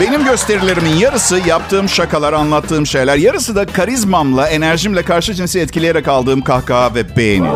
Benim 0.00 0.24
gösterilerimin 0.24 0.96
yarısı 0.96 1.40
yaptığım 1.46 1.88
şakalar, 1.88 2.32
anlattığım 2.32 2.86
şeyler. 2.86 3.16
Yarısı 3.16 3.56
da 3.56 3.66
karizmamla, 3.66 4.48
enerjimle 4.48 5.02
karşı 5.02 5.34
cinsi 5.34 5.60
etkileyerek 5.60 6.08
aldığım 6.08 6.42
kahkaha 6.42 6.94
ve 6.94 7.16
beğeni. 7.16 7.48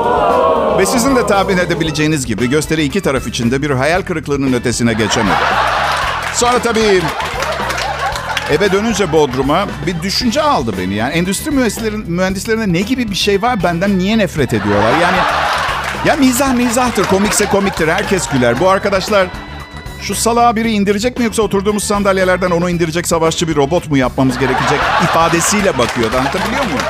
Ve 0.78 0.87
sizin 0.87 1.16
de 1.16 1.26
tahmin 1.26 1.59
edebileceğiniz 1.59 2.26
gibi 2.26 2.50
gösteri 2.50 2.85
iki 2.85 3.00
taraf 3.00 3.26
içinde 3.26 3.62
bir 3.62 3.71
hayal 3.71 4.02
kırıklığının 4.02 4.52
ötesine 4.52 4.93
geçemedi. 4.93 5.37
Sonra 6.35 6.59
tabii 6.59 7.00
eve 8.50 8.73
dönünce 8.73 9.12
Bodrum'a 9.12 9.66
bir 9.87 10.02
düşünce 10.02 10.43
aldı 10.43 10.75
beni. 10.78 10.95
Yani 10.95 11.12
endüstri 11.12 11.50
mühendislerin, 11.50 12.11
mühendislerine 12.11 12.73
ne 12.73 12.81
gibi 12.81 13.11
bir 13.11 13.16
şey 13.16 13.43
var 13.43 13.62
benden 13.62 13.99
niye 13.99 14.19
nefret 14.19 14.55
ediyorlar? 14.55 14.93
Yani 15.02 15.16
ya 16.07 16.16
mizah 16.16 16.55
mizahtır, 16.55 17.05
komikse 17.05 17.47
komiktir. 17.47 17.88
Herkes 17.88 18.28
güler. 18.28 18.61
Bu 18.61 18.69
arkadaşlar 18.69 19.26
şu 20.03 20.15
salağı 20.15 20.57
biri 20.57 20.73
indirecek 20.73 21.19
mi 21.19 21.25
yoksa 21.25 21.43
oturduğumuz 21.43 21.85
sandalyelerden 21.85 22.50
onu 22.50 22.71
indirecek 22.71 23.07
savaşçı 23.07 23.49
bir 23.49 23.57
robot 23.57 23.91
mu 23.91 23.97
yapmamız 23.97 24.38
gerekecek 24.38 24.81
ifadesiyle 25.05 25.79
bakıyordu. 25.79 26.17
Anlatabiliyor 26.17 26.65
muyum? 26.65 26.81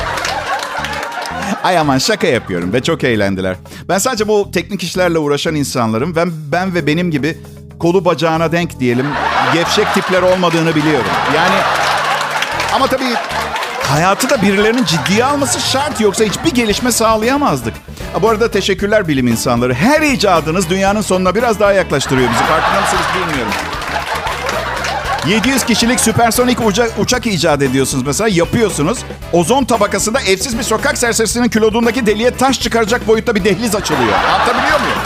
Ay 1.65 1.79
aman 1.79 1.99
şaka 1.99 2.27
yapıyorum 2.27 2.73
ve 2.73 2.83
çok 2.83 3.05
eğlendiler. 3.05 3.57
Ben 3.89 3.99
sadece 3.99 4.29
bu 4.29 4.51
teknik 4.51 4.83
işlerle 4.83 5.19
uğraşan 5.19 5.55
insanların 5.55 6.17
ben, 6.17 6.31
ben 6.53 6.75
ve 6.75 6.87
benim 6.87 7.11
gibi 7.11 7.39
kolu 7.79 8.05
bacağına 8.05 8.53
denk 8.53 8.81
diyelim 8.81 9.07
gevşek 9.55 9.95
tipler 9.95 10.23
olmadığını 10.23 10.75
biliyorum. 10.75 11.11
Yani 11.37 11.55
ama 12.75 12.87
tabii 12.87 13.05
hayatı 13.91 14.31
da 14.31 14.43
birilerinin 14.43 14.85
ciddiye 14.85 15.25
alması 15.25 15.61
şart 15.61 16.01
yoksa 16.01 16.25
hiçbir 16.25 16.51
gelişme 16.51 16.93
sağlayamazdık. 16.93 17.75
Ha, 18.13 18.23
bu 18.23 18.29
arada 18.29 18.51
teşekkürler 18.51 19.09
bilim 19.09 19.27
insanları. 19.29 19.75
Her 19.75 20.03
icadınız 20.03 20.71
dünyanın 20.71 21.01
sonuna 21.01 21.35
biraz 21.35 21.61
daha 21.61 21.73
yaklaştırıyor 21.73 22.29
bizi. 22.31 22.45
Farkında 22.45 22.81
mısınız 22.81 23.05
bilmiyorum. 23.15 23.53
700 25.29 25.65
kişilik 25.65 26.01
süpersonik 26.01 26.67
uçak, 26.67 26.91
uçak 26.99 27.27
icat 27.27 27.63
ediyorsunuz 27.63 28.07
mesela 28.07 28.29
yapıyorsunuz. 28.29 28.99
Ozon 29.33 29.65
tabakasında 29.65 30.21
evsiz 30.21 30.59
bir 30.59 30.63
sokak 30.63 30.99
serserisinin 30.99 31.49
kilodundaki 31.49 32.07
deliğe 32.07 32.31
taş 32.31 32.61
çıkaracak 32.61 33.07
boyutta 33.09 33.35
bir 33.35 33.45
dehliz 33.45 33.75
açılıyor. 33.75 34.13
Anlatabiliyor 34.13 34.81
muyum? 34.81 34.99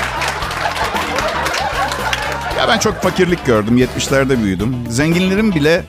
Ya 2.58 2.68
ben 2.68 2.78
çok 2.78 3.02
fakirlik 3.02 3.46
gördüm. 3.46 3.78
70'lerde 3.78 4.42
büyüdüm. 4.42 4.76
Zenginlerin 4.88 5.54
bile 5.54 5.84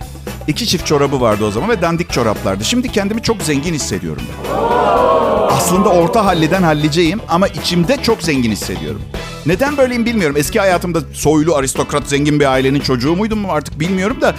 iki 0.47 0.67
çift 0.67 0.85
çorabı 0.85 1.21
vardı 1.21 1.45
o 1.45 1.51
zaman 1.51 1.69
ve 1.69 1.81
dandik 1.81 2.11
çoraplardı. 2.11 2.63
Şimdi 2.63 2.91
kendimi 2.91 3.21
çok 3.21 3.41
zengin 3.41 3.73
hissediyorum. 3.73 4.23
Aslında 5.51 5.89
orta 5.89 6.25
halliden 6.25 6.63
halliceyim 6.63 7.21
ama 7.29 7.47
içimde 7.47 7.97
çok 8.03 8.23
zengin 8.23 8.51
hissediyorum. 8.51 9.01
Neden 9.45 9.77
böyleyim 9.77 10.05
bilmiyorum. 10.05 10.35
Eski 10.39 10.59
hayatımda 10.59 10.99
soylu, 11.13 11.55
aristokrat, 11.55 12.07
zengin 12.07 12.39
bir 12.39 12.45
ailenin 12.45 12.79
çocuğu 12.79 13.15
muydum 13.15 13.39
mu 13.39 13.47
artık 13.51 13.79
bilmiyorum 13.79 14.21
da... 14.21 14.35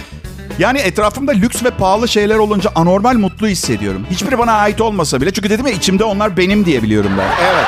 Yani 0.59 0.79
etrafımda 0.79 1.31
lüks 1.31 1.63
ve 1.63 1.69
pahalı 1.69 2.07
şeyler 2.07 2.35
olunca 2.35 2.71
anormal 2.75 3.15
mutlu 3.15 3.47
hissediyorum. 3.47 4.05
Hiçbiri 4.09 4.39
bana 4.39 4.51
ait 4.51 4.81
olmasa 4.81 5.21
bile. 5.21 5.31
Çünkü 5.31 5.49
dedim 5.49 5.67
ya 5.67 5.73
içimde 5.73 6.03
onlar 6.03 6.37
benim 6.37 6.65
diye 6.65 6.83
biliyorum 6.83 7.11
ben. 7.17 7.27
Evet. 7.43 7.65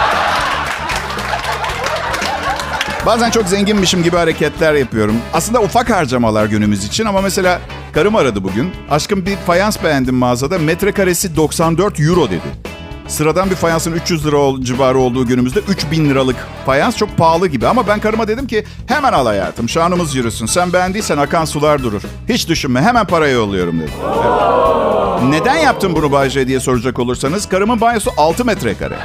Bazen 3.05 3.31
çok 3.31 3.47
zenginmişim 3.47 4.03
gibi 4.03 4.17
hareketler 4.17 4.74
yapıyorum. 4.74 5.15
Aslında 5.33 5.62
ufak 5.62 5.89
harcamalar 5.89 6.45
günümüz 6.45 6.85
için 6.85 7.05
ama 7.05 7.21
mesela 7.21 7.59
karım 7.93 8.15
aradı 8.15 8.43
bugün. 8.43 8.71
Aşkım 8.89 9.25
bir 9.25 9.35
fayans 9.35 9.83
beğendim 9.83 10.15
mağazada. 10.15 10.59
Metrekaresi 10.59 11.35
94 11.35 12.00
euro 12.00 12.29
dedi. 12.29 12.75
Sıradan 13.07 13.50
bir 13.50 13.55
fayansın 13.55 13.91
300 13.91 14.25
lira 14.25 14.63
civarı 14.63 14.97
olduğu 14.97 15.27
günümüzde 15.27 15.59
3000 15.59 16.09
liralık 16.09 16.35
fayans 16.65 16.97
çok 16.97 17.17
pahalı 17.17 17.47
gibi. 17.47 17.67
Ama 17.67 17.88
ben 17.88 18.00
karıma 18.00 18.27
dedim 18.27 18.47
ki 18.47 18.65
hemen 18.88 19.13
al 19.13 19.25
hayatım 19.25 19.69
şanımız 19.69 20.15
yürüsün. 20.15 20.45
Sen 20.45 20.74
beğendiysen 20.74 21.17
akan 21.17 21.45
sular 21.45 21.83
durur. 21.83 22.01
Hiç 22.29 22.50
düşünme 22.50 22.81
hemen 22.81 23.05
para 23.05 23.27
yolluyorum 23.27 23.79
dedim. 23.79 23.93
Evet. 24.03 25.24
Neden 25.29 25.57
yaptım 25.57 25.95
bunu 25.95 26.12
Bay 26.12 26.29
J 26.29 26.47
diye 26.47 26.59
soracak 26.59 27.00
olursanız 27.00 27.50
karımın 27.50 27.81
banyosu 27.81 28.12
6 28.17 28.45
metrekare. 28.45 28.95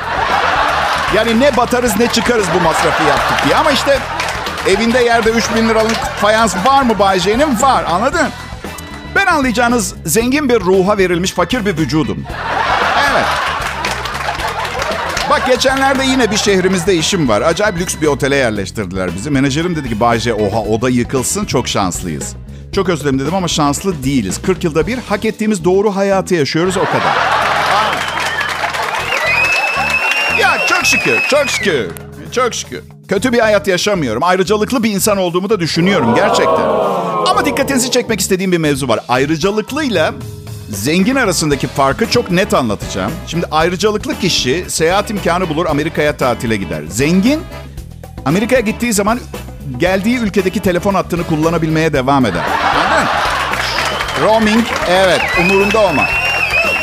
Yani 1.16 1.40
ne 1.40 1.56
batarız 1.56 1.98
ne 1.98 2.06
çıkarız 2.06 2.46
bu 2.54 2.60
masrafı 2.60 3.02
yaptık 3.04 3.44
diye. 3.44 3.56
Ama 3.56 3.70
işte 3.70 3.98
evinde 4.68 4.98
yerde 4.98 5.30
3000 5.30 5.68
liralık 5.68 5.96
fayans 5.96 6.56
var 6.66 6.82
mı 6.82 6.98
Bay 6.98 7.20
J'nin? 7.20 7.62
Var 7.62 7.84
anladın? 7.84 8.28
Ben 9.14 9.26
anlayacağınız 9.26 9.94
zengin 10.06 10.48
bir 10.48 10.60
ruha 10.60 10.98
verilmiş 10.98 11.32
fakir 11.32 11.66
bir 11.66 11.76
vücudum. 11.78 12.24
Evet. 13.10 13.24
Bak 15.30 15.46
geçenlerde 15.46 16.04
yine 16.04 16.30
bir 16.30 16.36
şehrimizde 16.36 16.94
işim 16.94 17.28
var. 17.28 17.42
Acayip 17.42 17.78
lüks 17.78 17.94
bir 18.00 18.06
otele 18.06 18.36
yerleştirdiler 18.36 19.14
bizi. 19.14 19.30
Menajerim 19.30 19.76
dedi 19.76 19.88
ki 19.88 20.00
Bayce 20.00 20.34
oha 20.34 20.60
oda 20.60 20.88
yıkılsın 20.88 21.44
çok 21.44 21.68
şanslıyız. 21.68 22.36
Çok 22.72 22.88
özür 22.88 23.02
dilerim 23.02 23.18
dedim 23.18 23.34
ama 23.34 23.48
şanslı 23.48 24.04
değiliz. 24.04 24.42
40 24.42 24.64
yılda 24.64 24.86
bir 24.86 24.98
hak 25.08 25.24
ettiğimiz 25.24 25.64
doğru 25.64 25.96
hayatı 25.96 26.34
yaşıyoruz 26.34 26.76
o 26.76 26.84
kadar. 26.84 27.49
Çok 30.80 30.86
şükür, 30.86 31.20
çok 31.28 31.50
şükür, 31.50 31.90
çok 32.32 32.54
şükür. 32.54 32.82
Kötü 33.08 33.32
bir 33.32 33.38
hayat 33.38 33.68
yaşamıyorum. 33.68 34.22
Ayrıcalıklı 34.22 34.82
bir 34.82 34.90
insan 34.90 35.18
olduğumu 35.18 35.50
da 35.50 35.60
düşünüyorum 35.60 36.14
gerçekten. 36.14 36.64
Ama 37.26 37.44
dikkatinizi 37.44 37.90
çekmek 37.90 38.20
istediğim 38.20 38.52
bir 38.52 38.58
mevzu 38.58 38.88
var. 38.88 39.00
Ayrıcalıklıyla 39.08 40.14
zengin 40.70 41.16
arasındaki 41.16 41.66
farkı 41.66 42.10
çok 42.10 42.30
net 42.30 42.54
anlatacağım. 42.54 43.12
Şimdi 43.26 43.46
ayrıcalıklı 43.50 44.18
kişi 44.18 44.64
seyahat 44.68 45.10
imkanı 45.10 45.48
bulur 45.48 45.66
Amerika'ya 45.66 46.16
tatile 46.16 46.56
gider. 46.56 46.82
Zengin 46.88 47.40
Amerika'ya 48.24 48.60
gittiği 48.60 48.92
zaman 48.92 49.20
geldiği 49.78 50.18
ülkedeki 50.18 50.60
telefon 50.60 50.94
hattını 50.94 51.24
kullanabilmeye 51.24 51.92
devam 51.92 52.26
eder. 52.26 52.44
Anladın? 52.76 53.08
Roaming 54.22 54.66
evet 54.88 55.20
umurunda 55.40 55.78
olma. 55.78 56.04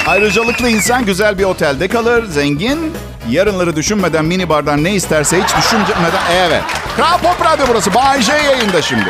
Ayrıcalıklı 0.08 0.70
insan 0.70 1.06
güzel 1.06 1.38
bir 1.38 1.44
otelde 1.44 1.88
kalır. 1.88 2.26
Zengin 2.26 2.94
yarınları 3.30 3.76
düşünmeden 3.76 4.26
mini 4.26 4.50
bardan 4.50 4.84
ne 4.84 4.94
isterse 4.94 5.44
hiç 5.44 5.58
düşünmeden 5.58 6.22
evet. 6.34 6.64
Kral 6.96 7.18
Pop 7.18 7.46
Radyo 7.46 7.66
burası. 7.70 7.94
Bay 7.94 8.22
J 8.22 8.34
yayında 8.34 8.82
şimdi. 8.82 9.10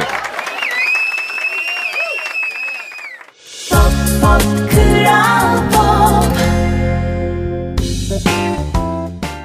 Pop 3.70 3.92
pop 4.22 4.42
kral 4.72 5.58
pop 5.72 6.38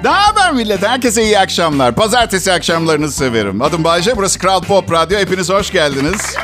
Ne 0.03 0.09
haber 0.09 0.51
millet? 0.51 0.87
Herkese 0.87 1.23
iyi 1.23 1.39
akşamlar. 1.39 1.95
Pazartesi 1.95 2.53
akşamlarınızı 2.53 3.17
severim. 3.17 3.61
Adım 3.61 3.83
Bayce, 3.83 4.17
burası 4.17 4.39
Kral 4.39 4.61
Pop 4.61 4.91
Radyo. 4.91 5.19
Hepiniz 5.19 5.49
hoş 5.49 5.71
geldiniz. 5.71 6.35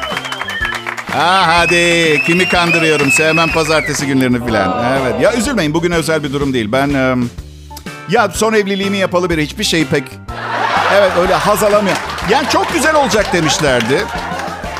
Ha 1.11 1.43
hadi, 1.47 2.21
kimi 2.25 2.49
kandırıyorum? 2.49 3.11
Sevmem 3.11 3.49
pazartesi 3.49 4.07
günlerini 4.07 4.45
filan. 4.45 4.85
Evet, 5.01 5.21
ya 5.21 5.33
üzülmeyin 5.33 5.73
bugün 5.73 5.91
özel 5.91 6.23
bir 6.23 6.33
durum 6.33 6.53
değil. 6.53 6.71
Ben, 6.71 6.89
ya 8.09 8.29
son 8.29 8.53
evliliğimi 8.53 8.97
yapalı 8.97 9.29
biri 9.29 9.43
hiçbir 9.43 9.63
şeyi 9.63 9.85
pek, 9.85 10.03
evet 10.93 11.11
öyle 11.21 11.33
haz 11.33 11.63
alamıyor. 11.63 11.97
Yani 12.29 12.49
çok 12.49 12.73
güzel 12.73 12.95
olacak 12.95 13.33
demişlerdi. 13.33 14.05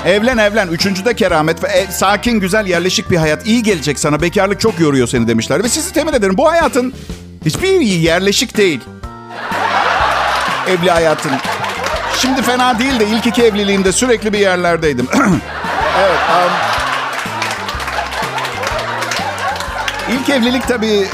Evlen 0.05 0.37
evlen. 0.37 0.67
Üçüncüde 0.67 1.15
keramet 1.15 1.63
e, 1.63 1.87
sakin, 1.91 2.39
güzel, 2.39 2.67
yerleşik 2.67 3.11
bir 3.11 3.17
hayat. 3.17 3.47
iyi 3.47 3.63
gelecek 3.63 3.99
sana. 3.99 4.21
Bekarlık 4.21 4.59
çok 4.59 4.79
yoruyor 4.79 5.07
seni 5.07 5.27
demişler. 5.27 5.63
Ve 5.63 5.69
sizi 5.69 5.93
temin 5.93 6.13
ederim. 6.13 6.37
Bu 6.37 6.51
hayatın 6.51 6.93
hiçbir 7.45 7.79
yerleşik 7.81 8.57
değil. 8.57 8.79
Evli 10.67 10.91
hayatın. 10.91 11.31
Şimdi 12.17 12.41
fena 12.41 12.79
değil 12.79 12.99
de 12.99 13.07
ilk 13.07 13.27
iki 13.27 13.43
evliliğimde 13.43 13.91
sürekli 13.91 14.33
bir 14.33 14.39
yerlerdeydim. 14.39 15.07
evet. 15.99 16.19
Um, 16.29 16.51
ilk 20.15 20.29
evlilik 20.29 20.67
tabii 20.67 21.07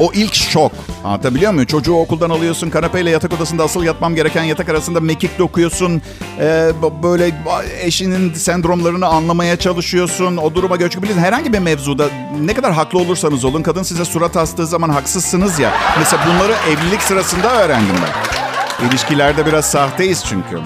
o 0.00 0.12
ilk 0.14 0.34
şok. 0.34 0.72
Anlatabiliyor 1.04 1.52
muyum? 1.52 1.66
Çocuğu 1.66 1.94
okuldan 1.94 2.30
alıyorsun, 2.30 2.70
kanepeyle 2.70 3.10
yatak 3.10 3.32
odasında 3.32 3.64
asıl 3.64 3.84
yatmam 3.84 4.14
gereken 4.14 4.42
yatak 4.42 4.68
arasında 4.68 5.00
mekik 5.00 5.38
dokuyorsun. 5.38 6.02
Ee, 6.40 6.70
böyle 7.02 7.32
eşinin 7.80 8.34
sendromlarını 8.34 9.06
anlamaya 9.06 9.56
çalışıyorsun. 9.56 10.36
O 10.36 10.54
duruma 10.54 10.76
göç 10.76 10.96
bilirsin. 10.96 11.20
Herhangi 11.20 11.52
bir 11.52 11.58
mevzuda 11.58 12.08
ne 12.40 12.54
kadar 12.54 12.72
haklı 12.72 12.98
olursanız 12.98 13.44
olun, 13.44 13.62
kadın 13.62 13.82
size 13.82 14.04
surat 14.04 14.36
astığı 14.36 14.66
zaman 14.66 14.88
haksızsınız 14.88 15.58
ya. 15.58 15.72
Mesela 15.98 16.22
bunları 16.26 16.52
evlilik 16.70 17.02
sırasında 17.02 17.62
öğrendim 17.62 17.96
ben. 18.02 18.88
İlişkilerde 18.88 19.46
biraz 19.46 19.64
sahteyiz 19.64 20.24
çünkü. 20.28 20.60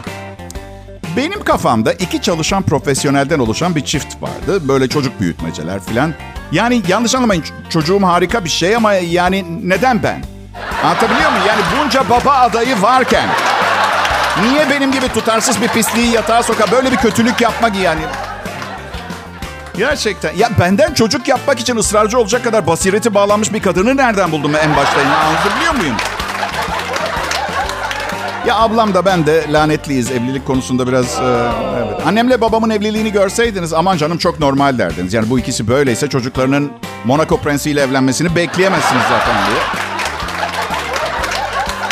Benim 1.16 1.44
kafamda 1.44 1.92
iki 1.92 2.22
çalışan 2.22 2.62
profesyonelden 2.62 3.38
oluşan 3.38 3.76
bir 3.76 3.84
çift 3.84 4.22
vardı. 4.22 4.68
Böyle 4.68 4.88
çocuk 4.88 5.20
büyütmeceler 5.20 5.80
filan. 5.80 6.14
Yani 6.52 6.82
yanlış 6.88 7.14
anlamayın 7.14 7.44
çocuğum 7.70 8.02
harika 8.02 8.44
bir 8.44 8.50
şey 8.50 8.76
ama 8.76 8.92
yani 8.92 9.44
neden 9.62 10.02
ben? 10.02 10.24
Anlatabiliyor 10.84 11.30
muyum? 11.30 11.46
Yani 11.48 11.60
bunca 11.78 12.08
baba 12.10 12.32
adayı 12.32 12.82
varken 12.82 13.28
niye 14.42 14.70
benim 14.70 14.92
gibi 14.92 15.08
tutarsız 15.08 15.62
bir 15.62 15.68
pisliği 15.68 16.12
yatağa 16.12 16.42
soka 16.42 16.70
böyle 16.72 16.92
bir 16.92 16.96
kötülük 16.96 17.40
yapmak 17.40 17.76
yani? 17.76 18.00
Gerçekten. 19.76 20.34
Ya 20.36 20.48
benden 20.60 20.94
çocuk 20.94 21.28
yapmak 21.28 21.60
için 21.60 21.76
ısrarcı 21.76 22.18
olacak 22.18 22.44
kadar 22.44 22.66
basireti 22.66 23.14
bağlanmış 23.14 23.52
bir 23.52 23.62
kadını 23.62 23.96
nereden 23.96 24.32
buldum 24.32 24.52
en 24.56 24.76
başta? 24.76 25.00
Anlatabiliyor 25.00 25.74
muyum? 25.74 25.96
Ya 28.46 28.56
ablam 28.56 28.94
da 28.94 29.04
ben 29.04 29.26
de 29.26 29.52
lanetliyiz 29.52 30.10
evlilik 30.10 30.46
konusunda 30.46 30.86
biraz... 30.86 31.20
e, 31.20 31.24
evet. 31.76 32.06
Annemle 32.06 32.40
babamın 32.40 32.70
evliliğini 32.70 33.12
görseydiniz 33.12 33.72
aman 33.72 33.96
canım 33.96 34.18
çok 34.18 34.40
normal 34.40 34.78
derdiniz. 34.78 35.14
Yani 35.14 35.30
bu 35.30 35.38
ikisi 35.38 35.68
böyleyse 35.68 36.08
çocuklarının 36.08 36.72
Monaco 37.04 37.36
prensiyle 37.36 37.80
evlenmesini 37.80 38.36
bekleyemezsiniz 38.36 39.02
zaten 39.02 39.34
diye. 39.46 39.58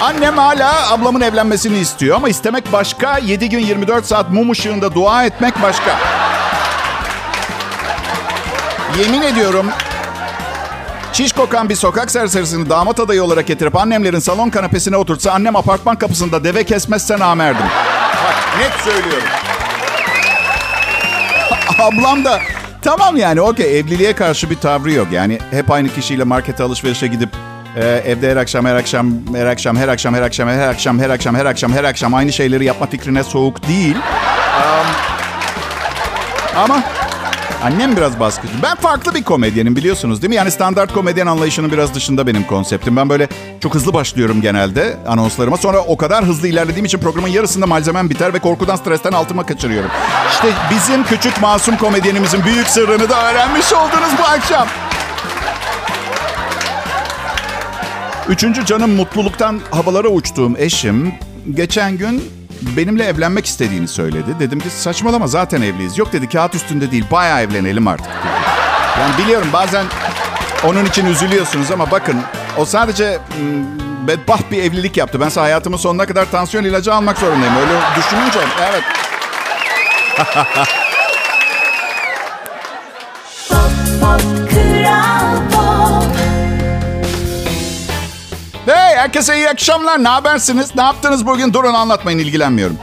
Annem 0.03 0.39
hala 0.39 0.93
ablamın 0.93 1.21
evlenmesini 1.21 1.79
istiyor 1.79 2.17
ama 2.17 2.29
istemek 2.29 2.73
başka, 2.73 3.19
7 3.19 3.49
gün 3.49 3.59
24 3.59 4.07
saat 4.07 4.31
mum 4.31 4.51
ışığında 4.51 4.95
dua 4.95 5.25
etmek 5.25 5.63
başka. 5.63 5.99
Yemin 8.99 9.23
ediyorum 9.23 9.67
Çiş 11.13 11.33
kokan 11.33 11.69
bir 11.69 11.75
sokak 11.75 12.11
serserisini 12.11 12.71
damat 12.71 13.01
adayı 13.01 13.25
olarak 13.25 13.47
getirip 13.47 13.77
annemlerin 13.77 14.19
salon 14.19 14.51
kanepesine 14.51 14.97
oturtsa 14.97 15.33
annem 15.33 15.57
apartman 15.57 15.97
kapısında 15.97 16.45
deve 16.45 16.65
kesmezse 16.65 17.19
namerdim. 17.19 17.67
Bak 18.25 18.59
net 18.59 18.73
söylüyorum. 18.85 19.29
Ablam 21.79 22.25
da 22.25 22.41
tamam 22.83 23.17
yani 23.17 23.41
okey 23.41 23.79
evliliğe 23.79 24.13
karşı 24.13 24.51
bir 24.51 24.57
tavrı 24.57 24.93
yok. 24.93 25.07
Yani 25.13 25.39
hep 25.51 25.71
aynı 25.71 25.89
kişiyle 25.89 26.25
markete 26.25 26.63
alışverişe 26.63 27.07
gidip 27.07 27.31
e, 27.77 27.85
evde 27.85 28.31
her 28.31 28.37
akşam 28.37 28.67
her 28.67 28.75
akşam 28.75 29.35
her 29.35 29.47
akşam 29.47 29.77
her 29.77 29.89
akşam 29.89 30.15
her 30.15 30.23
akşam 30.23 30.49
her 30.49 30.69
akşam 30.69 30.99
her 30.99 31.11
akşam 31.11 31.35
her 31.37 31.47
akşam 31.47 31.73
her 31.73 31.85
akşam 31.85 32.15
aynı 32.15 32.33
şeyleri 32.33 32.65
yapma 32.65 32.87
fikrine 32.87 33.25
soğuk 33.25 33.69
değil. 33.69 33.97
Am, 34.57 34.87
ama 36.65 36.83
Annem 37.63 37.97
biraz 37.97 38.21
baskıcı. 38.21 38.53
Ben 38.63 38.77
farklı 38.77 39.15
bir 39.15 39.23
komedyenim 39.23 39.77
biliyorsunuz 39.77 40.23
değil 40.23 40.29
mi? 40.29 40.35
Yani 40.35 40.51
standart 40.51 40.93
komedyen 40.93 41.27
anlayışının 41.27 41.73
biraz 41.73 41.95
dışında 41.95 42.27
benim 42.27 42.45
konseptim. 42.45 42.97
Ben 42.97 43.09
böyle 43.09 43.29
çok 43.61 43.75
hızlı 43.75 43.95
başlıyorum 43.95 44.41
genelde 44.41 44.97
anonslarıma. 45.07 45.57
Sonra 45.57 45.79
o 45.79 45.97
kadar 45.97 46.25
hızlı 46.25 46.49
ilerlediğim 46.49 46.85
için 46.85 46.99
programın 46.99 47.29
yarısında 47.29 47.67
malzemem 47.67 48.11
biter 48.11 48.35
ve 48.35 48.39
korkudan 48.39 48.77
stresten 48.77 49.13
altıma 49.13 49.47
kaçırıyorum. 49.47 49.91
İşte 50.33 50.49
bizim 50.71 51.05
küçük 51.05 51.41
masum 51.41 51.77
komedyenimizin 51.77 52.45
büyük 52.45 52.67
sırrını 52.67 53.09
da 53.09 53.31
öğrenmiş 53.31 53.73
oldunuz 53.73 54.13
bu 54.19 54.23
akşam. 54.23 54.69
Üçüncü 58.29 58.67
canım 58.67 58.91
mutluluktan 58.91 59.61
havalara 59.71 60.09
uçtuğum 60.09 60.55
eşim 60.59 61.15
geçen 61.55 61.99
gün 61.99 62.25
benimle 62.77 63.05
evlenmek 63.05 63.47
istediğini 63.47 63.89
söyledi. 63.89 64.37
Dedim 64.41 64.61
ki 64.61 64.71
saçmalama 64.71 65.27
zaten 65.27 65.63
evliyiz. 65.63 65.99
Yok 65.99 66.13
dedi 66.13 66.29
kağıt 66.29 66.55
üstünde 66.55 66.91
değil 66.91 67.05
bayağı 67.11 67.41
evlenelim 67.41 67.89
artık. 67.89 68.11
Yani 69.01 69.19
biliyorum 69.25 69.49
bazen 69.53 69.87
onun 70.65 70.85
için 70.85 71.07
üzülüyorsunuz 71.07 71.71
ama 71.71 71.91
bakın 71.91 72.21
o 72.57 72.65
sadece 72.65 73.19
mm, 73.19 74.09
bedbaht 74.09 74.51
bir 74.51 74.63
evlilik 74.63 74.97
yaptı. 74.97 75.21
Ben 75.21 75.31
hayatımın 75.31 75.77
sonuna 75.77 76.07
kadar 76.07 76.31
tansiyon 76.31 76.65
ilacı 76.65 76.95
almak 76.95 77.19
zorundayım. 77.19 77.55
Öyle 77.57 77.81
düşününce 77.97 78.39
evet. 78.63 78.83
herkese 89.03 89.37
iyi 89.37 89.49
akşamlar. 89.49 90.05
Ne 90.05 90.09
habersiniz? 90.09 90.77
Ne 90.77 90.83
yaptınız 90.83 91.27
bugün? 91.27 91.53
Durun 91.53 91.75
anlatmayın 91.75 92.19
ilgilenmiyorum. 92.19 92.77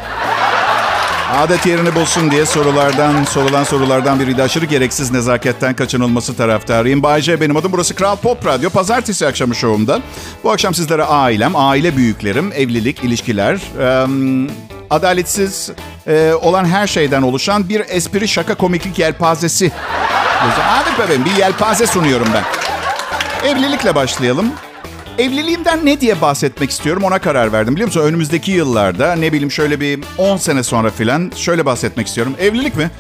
Adet 1.38 1.66
yerini 1.66 1.96
bulsun 1.96 2.32
diye 2.32 2.46
sorulardan, 2.46 3.24
sorulan 3.24 3.64
sorulardan 3.64 4.20
biriydi. 4.20 4.44
Aşırı 4.44 4.66
gereksiz 4.66 5.12
nezaketten 5.12 5.76
kaçınılması 5.76 6.38
taraftarıyım. 6.38 7.04
Bay 7.04 7.22
J 7.22 7.42
benim 7.42 7.58
adım. 7.58 7.72
Burası 7.72 7.96
Kral 7.96 8.16
Pop 8.16 8.46
Radyo. 8.46 8.70
Pazartesi 8.70 9.28
akşamı 9.28 9.56
şovumda. 9.56 10.00
Bu 10.44 10.52
akşam 10.52 10.74
sizlere 10.74 11.04
ailem, 11.04 11.56
aile 11.56 11.98
büyüklerim, 11.98 12.52
evlilik, 12.56 13.04
ilişkiler, 13.04 13.60
em, 14.04 14.50
adaletsiz 14.90 15.72
e, 16.08 16.34
olan 16.42 16.66
her 16.66 16.88
şeyden 16.88 17.22
oluşan 17.22 17.70
bir 17.70 17.82
espri, 17.90 18.28
şaka, 18.28 18.56
komiklik 18.56 19.00
yelpazesi. 19.00 19.72
Hadi 20.60 20.90
bebeğim 21.04 21.26
bir 21.26 21.36
yelpaze 21.36 21.88
sunuyorum 21.88 22.28
ben. 22.34 22.44
Evlilikle 23.50 23.96
başlayalım. 23.96 24.52
Evliliğimden 25.20 25.86
ne 25.86 26.02
diye 26.02 26.22
bahsetmek 26.22 26.70
istiyorum 26.70 27.04
ona 27.04 27.20
karar 27.20 27.54
verdim. 27.54 27.76
Biliyor 27.76 27.88
musun 27.88 28.02
önümüzdeki 28.02 28.52
yıllarda 28.52 29.16
ne 29.16 29.32
bileyim 29.32 29.52
şöyle 29.52 29.80
bir 29.80 30.00
10 30.18 30.38
sene 30.38 30.64
sonra 30.64 30.90
filan 30.90 31.32
şöyle 31.36 31.66
bahsetmek 31.66 32.08
istiyorum. 32.08 32.36
Evlilik 32.40 32.76
mi? 32.76 32.92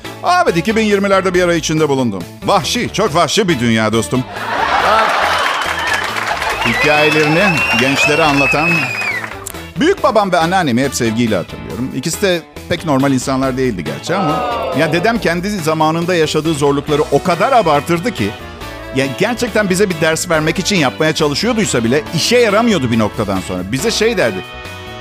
Evet 0.43 0.67
2020'lerde 0.67 1.33
bir 1.33 1.43
ara 1.43 1.53
içinde 1.53 1.89
bulundum. 1.89 2.23
Vahşi, 2.45 2.93
çok 2.93 3.15
vahşi 3.15 3.47
bir 3.47 3.59
dünya 3.59 3.93
dostum. 3.93 4.23
Hikayelerini 6.67 7.43
gençlere 7.79 8.23
anlatan 8.23 8.69
büyük 9.79 10.03
babam 10.03 10.31
ve 10.31 10.37
anneannemi 10.37 10.83
hep 10.83 10.95
sevgiyle 10.95 11.35
hatırlıyorum. 11.35 11.91
İkisi 11.95 12.21
de 12.21 12.41
pek 12.69 12.85
normal 12.85 13.11
insanlar 13.11 13.57
değildi 13.57 13.83
gerçi 13.83 14.15
ama 14.15 14.51
ya 14.79 14.93
dedem 14.93 15.17
kendi 15.17 15.49
zamanında 15.49 16.15
yaşadığı 16.15 16.53
zorlukları 16.53 17.01
o 17.11 17.23
kadar 17.23 17.51
abartırdı 17.51 18.11
ki 18.11 18.29
ya 18.95 19.05
gerçekten 19.17 19.69
bize 19.69 19.89
bir 19.89 20.01
ders 20.01 20.29
vermek 20.29 20.59
için 20.59 20.75
yapmaya 20.75 21.15
çalışıyorduysa 21.15 21.83
bile 21.83 22.03
işe 22.15 22.37
yaramıyordu 22.37 22.91
bir 22.91 22.99
noktadan 22.99 23.39
sonra. 23.39 23.71
Bize 23.71 23.91
şey 23.91 24.17
derdi. 24.17 24.37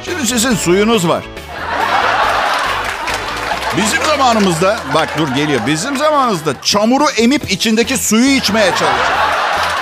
Şimdi 0.04 0.26
sizin 0.26 0.54
suyunuz 0.54 1.08
var. 1.08 1.24
Bizim 3.76 4.04
zamanımızda 4.04 4.76
bak 4.94 5.08
dur 5.18 5.28
geliyor. 5.28 5.60
Bizim 5.66 5.96
zamanımızda 5.96 6.52
çamuru 6.62 7.04
emip 7.18 7.50
içindeki 7.50 7.96
suyu 7.96 8.30
içmeye 8.30 8.70
çalışıyor. 8.70 9.18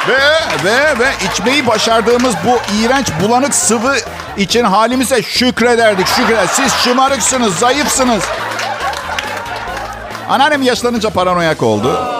Ve 0.08 0.18
ve 0.64 0.98
ve 0.98 1.08
içmeyi 1.30 1.66
başardığımız 1.66 2.34
bu 2.46 2.58
iğrenç 2.78 3.06
bulanık 3.22 3.54
sıvı 3.54 3.96
için 4.36 4.64
halimize 4.64 5.22
şükrederdik. 5.22 6.06
Şükreder. 6.06 6.46
Siz 6.46 6.72
şımarıksınız, 6.72 7.58
zayıfsınız. 7.58 8.22
Anneannem 10.28 10.62
yaşlanınca 10.62 11.10
paranoyak 11.10 11.62
oldu. 11.62 12.15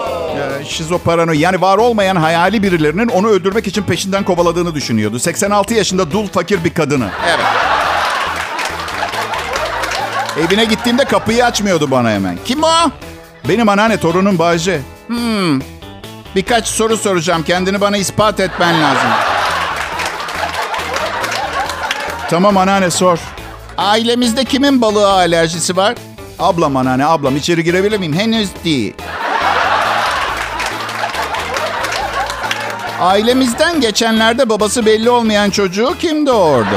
Şizoparano 0.64 1.32
yani 1.32 1.60
var 1.60 1.78
olmayan 1.78 2.16
hayali 2.16 2.62
birilerinin 2.62 3.08
onu 3.08 3.28
öldürmek 3.28 3.66
için 3.66 3.82
peşinden 3.82 4.24
kovaladığını 4.24 4.74
düşünüyordu. 4.74 5.18
86 5.18 5.74
yaşında 5.74 6.10
dul 6.10 6.26
fakir 6.26 6.64
bir 6.64 6.74
kadını. 6.74 7.08
Evet. 7.28 7.46
Evine 10.48 10.64
gittiğimde 10.64 11.04
kapıyı 11.04 11.44
açmıyordu 11.44 11.90
bana 11.90 12.10
hemen. 12.10 12.38
Kim 12.44 12.62
o? 12.62 12.90
Benim 13.48 13.68
anneanne 13.68 14.00
torunum 14.00 14.38
Bayce. 14.38 14.80
Hmm. 15.06 15.60
Birkaç 16.36 16.66
soru 16.68 16.96
soracağım. 16.96 17.42
Kendini 17.42 17.80
bana 17.80 17.96
ispat 17.96 18.40
etmen 18.40 18.82
lazım. 18.82 19.10
Tamam 22.30 22.56
anneanne 22.56 22.90
sor. 22.90 23.18
Ailemizde 23.78 24.44
kimin 24.44 24.80
balığa 24.82 25.12
alerjisi 25.12 25.76
var? 25.76 25.94
Ablam 26.38 26.76
anneanne 26.76 27.06
ablam 27.06 27.36
içeri 27.36 27.64
girebilir 27.64 27.98
miyim? 27.98 28.14
Henüz 28.14 28.48
değil. 28.64 28.94
Ailemizden 33.00 33.80
geçenlerde 33.80 34.48
babası 34.48 34.86
belli 34.86 35.10
olmayan 35.10 35.50
çocuğu 35.50 35.94
kim 35.98 36.26
doğurdu? 36.26 36.76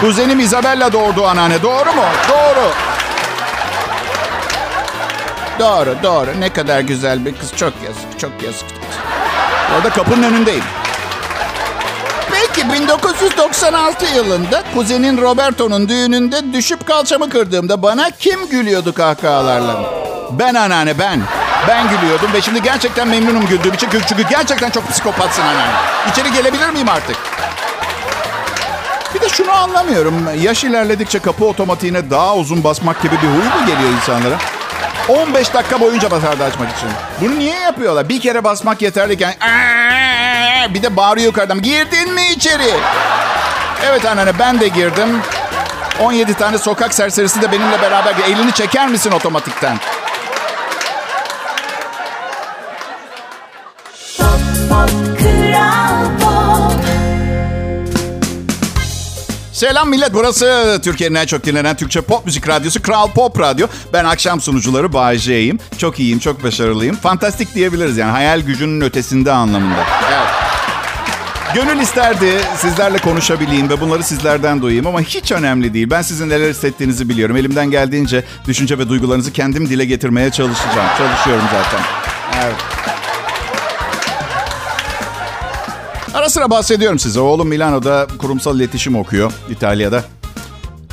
Kuzenim 0.00 0.40
Isabella 0.40 0.92
doğurdu 0.92 1.26
anneanne. 1.26 1.62
Doğru 1.62 1.92
mu? 1.92 2.04
Doğru. 2.28 2.70
Doğru, 5.58 5.96
doğru. 6.02 6.40
Ne 6.40 6.52
kadar 6.52 6.80
güzel 6.80 7.24
bir 7.26 7.34
kız. 7.34 7.56
Çok 7.56 7.72
yazık, 7.84 8.18
çok 8.18 8.42
yazık. 8.42 8.64
Orada 9.76 9.90
kapının 9.90 10.22
önündeyim. 10.22 10.64
Peki 12.30 12.72
1996 12.72 14.06
yılında 14.16 14.62
kuzenin 14.74 15.22
Roberto'nun 15.22 15.88
düğününde 15.88 16.52
düşüp 16.52 16.86
kalçamı 16.86 17.30
kırdığımda 17.30 17.82
bana 17.82 18.10
kim 18.10 18.48
gülüyordu 18.50 18.94
kahkahalarla? 18.94 19.76
Ben 20.38 20.54
anneanne 20.54 20.98
ben. 20.98 21.20
Ben 21.68 21.88
gülüyordum 21.88 22.32
ve 22.32 22.40
şimdi 22.40 22.62
gerçekten 22.62 23.08
memnunum 23.08 23.46
güldüğüm 23.46 23.74
için. 23.74 23.88
Çünkü 24.08 24.22
gerçekten 24.30 24.70
çok 24.70 24.88
psikopatsın 24.88 25.42
anneanne. 25.42 25.72
İçeri 26.12 26.32
gelebilir 26.32 26.68
miyim 26.70 26.88
artık? 26.88 27.16
Bir 29.14 29.20
de 29.20 29.28
şunu 29.28 29.52
anlamıyorum. 29.52 30.14
Yaş 30.42 30.64
ilerledikçe 30.64 31.18
kapı 31.18 31.44
otomatiğine 31.44 32.10
daha 32.10 32.34
uzun 32.36 32.64
basmak 32.64 33.02
gibi 33.02 33.14
bir 33.22 33.28
huy 33.28 33.60
mu 33.60 33.66
geliyor 33.66 33.90
insanlara? 33.96 34.34
15 35.08 35.54
dakika 35.54 35.80
boyunca 35.80 36.10
basardı 36.10 36.44
açmak 36.44 36.76
için. 36.76 36.88
Bunu 37.20 37.38
niye 37.38 37.60
yapıyorlar? 37.60 38.08
Bir 38.08 38.20
kere 38.20 38.44
basmak 38.44 38.82
yeterliyken 38.82 39.34
bir 40.74 40.82
de 40.82 40.96
bağırıyor 40.96 41.26
yukarıdan. 41.26 41.62
Girdin 41.62 42.12
mi 42.14 42.22
içeri? 42.36 42.74
Evet 43.86 44.04
anneanne 44.06 44.38
ben 44.38 44.60
de 44.60 44.68
girdim. 44.68 45.22
17 46.00 46.34
tane 46.34 46.58
sokak 46.58 46.94
serserisi 46.94 47.42
de 47.42 47.52
benimle 47.52 47.82
beraber. 47.82 48.14
Elini 48.28 48.52
çeker 48.52 48.88
misin 48.88 49.10
otomatikten? 49.10 49.78
Selam 59.60 59.90
millet. 59.90 60.14
Burası 60.14 60.80
Türkiye'nin 60.84 61.14
en 61.14 61.26
çok 61.26 61.44
dinlenen 61.44 61.76
Türkçe 61.76 62.00
pop 62.00 62.26
müzik 62.26 62.48
radyosu 62.48 62.82
Kral 62.82 63.10
Pop 63.10 63.40
Radyo. 63.40 63.66
Ben 63.92 64.04
akşam 64.04 64.40
sunucuları 64.40 64.92
Bay 64.92 65.18
J'yim. 65.18 65.58
Çok 65.78 66.00
iyiyim, 66.00 66.18
çok 66.18 66.44
başarılıyım. 66.44 66.96
Fantastik 66.96 67.54
diyebiliriz 67.54 67.96
yani. 67.96 68.10
Hayal 68.10 68.40
gücünün 68.40 68.80
ötesinde 68.80 69.32
anlamında. 69.32 69.84
Evet. 70.12 70.28
Gönül 71.54 71.80
isterdi 71.80 72.40
sizlerle 72.56 72.98
konuşabileyim 72.98 73.68
ve 73.68 73.80
bunları 73.80 74.02
sizlerden 74.02 74.62
duyayım 74.62 74.86
ama 74.86 75.00
hiç 75.00 75.32
önemli 75.32 75.74
değil. 75.74 75.90
Ben 75.90 76.02
sizin 76.02 76.28
neler 76.28 76.50
hissettiğinizi 76.50 77.08
biliyorum. 77.08 77.36
Elimden 77.36 77.70
geldiğince 77.70 78.24
düşünce 78.46 78.78
ve 78.78 78.88
duygularınızı 78.88 79.32
kendim 79.32 79.68
dile 79.68 79.84
getirmeye 79.84 80.30
çalışacağım. 80.30 80.88
Çalışıyorum 80.98 81.44
zaten. 81.52 81.80
Evet. 82.44 82.79
Ara 86.14 86.30
sıra 86.30 86.50
bahsediyorum 86.50 86.98
size. 86.98 87.20
Oğlum 87.20 87.48
Milano'da 87.48 88.06
kurumsal 88.18 88.56
iletişim 88.56 88.96
okuyor 88.96 89.32
İtalya'da. 89.50 90.04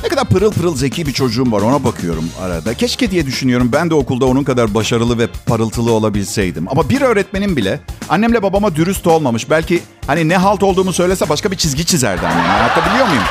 Ne 0.02 0.08
kadar 0.08 0.24
pırıl 0.24 0.52
pırıl 0.52 0.76
zeki 0.76 1.06
bir 1.06 1.12
çocuğum 1.12 1.52
var 1.52 1.60
ona 1.62 1.84
bakıyorum 1.84 2.30
arada. 2.42 2.74
Keşke 2.74 3.10
diye 3.10 3.26
düşünüyorum 3.26 3.70
ben 3.72 3.90
de 3.90 3.94
okulda 3.94 4.26
onun 4.26 4.44
kadar 4.44 4.74
başarılı 4.74 5.18
ve 5.18 5.26
parıltılı 5.46 5.92
olabilseydim. 5.92 6.66
Ama 6.70 6.88
bir 6.88 7.00
öğretmenim 7.00 7.56
bile 7.56 7.80
annemle 8.08 8.42
babama 8.42 8.74
dürüst 8.76 9.06
olmamış. 9.06 9.50
Belki 9.50 9.82
hani 10.06 10.28
ne 10.28 10.36
halt 10.36 10.62
olduğumu 10.62 10.92
söylese 10.92 11.28
başka 11.28 11.50
bir 11.50 11.56
çizgi 11.56 11.86
çizerdi 11.86 12.26
annem. 12.26 12.50
Anlatabiliyor 12.50 13.06
muyum? 13.08 13.22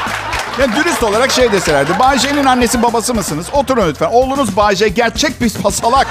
Yani 0.59 0.75
dürüst 0.75 1.03
olarak 1.03 1.31
şey 1.31 1.51
deselerdi. 1.51 1.91
Bayce'nin 1.99 2.45
annesi 2.45 2.83
babası 2.83 3.13
mısınız? 3.13 3.45
Oturun 3.53 3.89
lütfen. 3.89 4.09
Oğlunuz 4.11 4.57
Bayce 4.57 4.87
gerçek 4.87 5.41
bir 5.41 5.49
salak. 5.49 6.07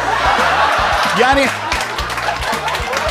Yani 1.21 1.47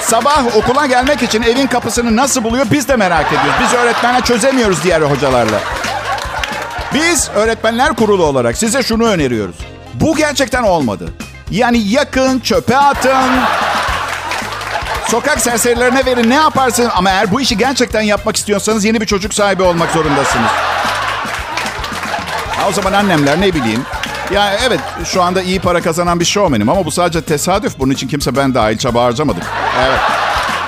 Sabah 0.08 0.56
okula 0.58 0.86
gelmek 0.86 1.24
için 1.24 1.42
evin 1.42 1.68
kapısını 1.68 2.16
nasıl 2.16 2.44
buluyor 2.44 2.66
biz 2.72 2.88
de 2.88 2.96
merak 2.96 3.28
ediyoruz. 3.28 3.54
Biz 3.64 3.74
öğretmenler 3.74 4.26
çözemiyoruz 4.26 4.84
diğer 4.84 5.02
hocalarla. 5.02 5.60
Biz 6.94 7.30
öğretmenler 7.36 7.96
kurulu 7.96 8.24
olarak 8.26 8.58
size 8.58 8.84
şunu 8.84 9.06
öneriyoruz. 9.06 9.56
Bu 9.94 10.16
gerçekten 10.16 10.64
olmadı. 10.64 11.10
Yani 11.52 11.78
yakın, 11.78 12.40
çöpe 12.40 12.78
atın. 12.78 13.40
Sokak 15.08 15.42
serserilerine 15.42 16.06
verin 16.06 16.30
ne 16.30 16.36
yaparsın 16.36 16.90
ama 16.96 17.10
eğer 17.10 17.32
bu 17.32 17.42
işi 17.42 17.58
gerçekten 17.58 18.02
yapmak 18.02 18.36
istiyorsanız 18.36 18.86
yeni 18.86 19.02
bir 19.02 19.06
çocuk 19.06 19.34
sahibi 19.34 19.64
olmak 19.64 19.92
zorundasınız. 19.92 20.52
Ha, 22.58 22.68
o 22.70 22.72
zaman 22.72 22.94
annemler 22.94 23.42
ne 23.42 23.54
bileyim. 23.54 23.86
Ya 24.34 24.54
evet 24.68 24.80
şu 25.06 25.24
anda 25.24 25.42
iyi 25.42 25.60
para 25.60 25.82
kazanan 25.82 26.20
bir 26.20 26.26
showman'im 26.26 26.70
ama 26.70 26.86
bu 26.86 26.92
sadece 26.92 27.22
tesadüf. 27.22 27.80
Bunun 27.80 27.92
için 27.92 28.08
kimse 28.08 28.36
ben 28.36 28.54
dahil 28.54 28.78
çaba 28.78 29.04
harcamadık. 29.04 29.44
Evet. 29.88 30.00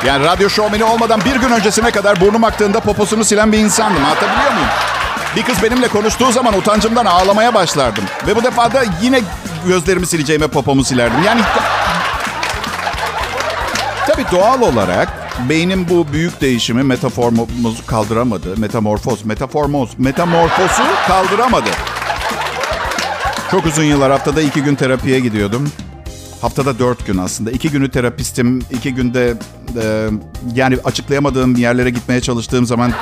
Yani 0.06 0.26
radyo 0.26 0.50
şovmeni 0.50 0.84
olmadan 0.84 1.22
bir 1.26 1.36
gün 1.36 1.50
öncesine 1.50 1.91
kadar 1.91 2.22
burnum 2.22 2.43
aktığında 2.43 2.80
poposunu 2.80 3.26
silen 3.26 3.52
bir 3.52 3.58
insandım. 3.58 4.06
Anlatabiliyor 4.06 4.52
muyum? 4.54 4.67
Bir 5.36 5.43
kız 5.43 5.63
benimle 5.63 5.88
konuştuğu 5.88 6.32
zaman 6.32 6.54
utancımdan 6.58 7.06
ağlamaya 7.06 7.54
başlardım. 7.54 8.04
Ve 8.28 8.36
bu 8.36 8.43
defa 8.43 8.74
da 8.74 8.84
yine 9.02 9.22
gözlerimi 9.67 10.08
sileceğime 10.08 10.48
popomu 10.48 10.84
silerdim. 10.84 11.24
Yani 11.26 11.41
tabii 14.08 14.26
doğal 14.32 14.62
olarak 14.62 15.08
beynim 15.50 15.89
bu 15.89 16.08
büyük 16.13 16.41
değişimi 16.41 16.84
metaformuzu 16.84 17.86
kaldıramadı. 17.88 18.58
Metamorfoz, 18.58 19.26
metaformoz, 19.26 19.89
metamorfosu 19.98 20.84
kaldıramadı. 21.08 21.70
Çok 23.52 23.66
uzun 23.66 23.84
yıllar 23.84 24.12
haftada 24.12 24.42
iki 24.42 24.64
gün 24.64 24.76
terapiye 24.76 25.20
gidiyordum. 25.20 25.72
Haftada 26.42 26.80
dört 26.80 27.06
gün 27.08 27.18
aslında. 27.18 27.52
İki 27.52 27.70
günü 27.70 27.92
terapistim. 27.92 28.66
iki 28.72 28.94
günde 28.96 29.34
e, 29.84 30.10
yani 30.56 30.78
açıklayamadığım 30.84 31.56
yerlere 31.56 31.90
gitmeye 31.90 32.22
çalıştığım 32.22 32.66
zaman 32.66 32.94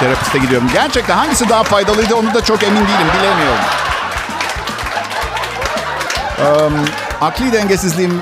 terapiste 0.00 0.38
gidiyorum. 0.38 0.68
Gerçekten 0.72 1.16
hangisi 1.16 1.48
daha 1.48 1.62
faydalıydı 1.62 2.14
onu 2.14 2.34
da 2.34 2.44
çok 2.44 2.62
emin 2.62 2.76
değilim. 2.76 3.06
Bilemiyorum. 3.18 3.64
Um, 6.38 6.72
akli 7.20 7.52
dengesizliğim 7.52 8.20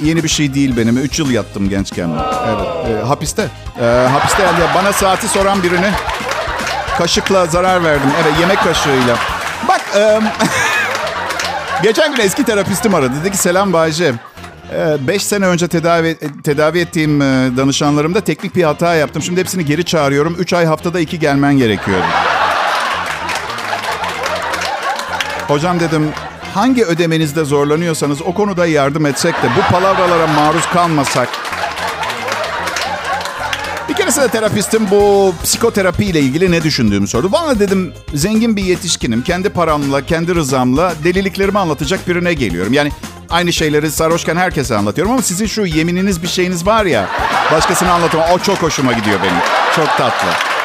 yeni 0.00 0.24
bir 0.24 0.28
şey 0.28 0.54
değil 0.54 0.76
benim. 0.76 0.98
Üç 0.98 1.18
yıl 1.18 1.30
yattım 1.30 1.68
gençken. 1.68 2.10
Evet. 2.48 3.02
e, 3.02 3.06
hapiste. 3.06 3.48
E, 3.80 3.84
hapiste 4.12 4.42
yani 4.42 4.58
bana 4.74 4.92
saati 4.92 5.28
soran 5.28 5.62
birini 5.62 5.90
kaşıkla 6.98 7.46
zarar 7.46 7.84
verdim. 7.84 8.10
Evet 8.22 8.32
yemek 8.40 8.58
kaşığıyla. 8.58 9.16
Bak 9.68 9.80
e, 9.96 10.00
Geçen 11.82 12.14
gün 12.14 12.22
eski 12.22 12.44
terapistim 12.44 12.94
aradı. 12.94 13.12
Dedi 13.20 13.30
ki 13.30 13.36
selam 13.36 13.72
Bayce. 13.72 14.14
5 15.00 15.22
sene 15.22 15.46
önce 15.46 15.68
tedavi 15.68 16.16
tedavi 16.44 16.78
ettiğim 16.78 17.22
e, 17.22 17.24
danışanlarımda 17.56 18.20
teknik 18.20 18.56
bir 18.56 18.62
hata 18.62 18.94
yaptım. 18.94 19.22
Şimdi 19.22 19.40
hepsini 19.40 19.64
geri 19.64 19.84
çağırıyorum. 19.84 20.36
3 20.38 20.52
ay 20.52 20.66
haftada 20.66 21.00
2 21.00 21.18
gelmen 21.18 21.58
gerekiyordu. 21.58 22.04
Hocam 25.48 25.80
dedim 25.80 26.10
hangi 26.54 26.84
ödemenizde 26.84 27.44
zorlanıyorsanız 27.44 28.22
o 28.22 28.34
konuda 28.34 28.66
yardım 28.66 29.06
etsek 29.06 29.34
de 29.34 29.46
bu 29.56 29.72
palavralara 29.72 30.26
maruz 30.26 30.66
kalmasak. 30.66 31.28
Keresinde 34.08 34.28
terapistim 34.28 34.90
bu 34.90 35.34
psikoterapi 35.42 36.04
ile 36.04 36.20
ilgili 36.20 36.50
ne 36.50 36.62
düşündüğümü 36.62 37.08
sordu. 37.08 37.32
Bana 37.32 37.60
dedim 37.60 37.92
zengin 38.14 38.56
bir 38.56 38.62
yetişkinim. 38.62 39.22
Kendi 39.22 39.48
paramla, 39.48 40.06
kendi 40.06 40.34
rızamla 40.34 40.94
deliliklerimi 41.04 41.58
anlatacak 41.58 42.08
birine 42.08 42.34
geliyorum. 42.34 42.72
Yani 42.72 42.92
aynı 43.30 43.52
şeyleri 43.52 43.90
sarhoşken 43.90 44.36
herkese 44.36 44.76
anlatıyorum 44.76 45.12
ama 45.12 45.22
sizin 45.22 45.46
şu 45.46 45.66
yemininiz 45.66 46.22
bir 46.22 46.28
şeyiniz 46.28 46.66
var 46.66 46.84
ya. 46.84 47.08
Başkasına 47.52 47.92
anlatamam. 47.92 48.28
O 48.32 48.38
çok 48.38 48.62
hoşuma 48.62 48.92
gidiyor 48.92 49.18
benim. 49.22 49.40
Çok 49.76 49.86
tatlı. 49.86 50.57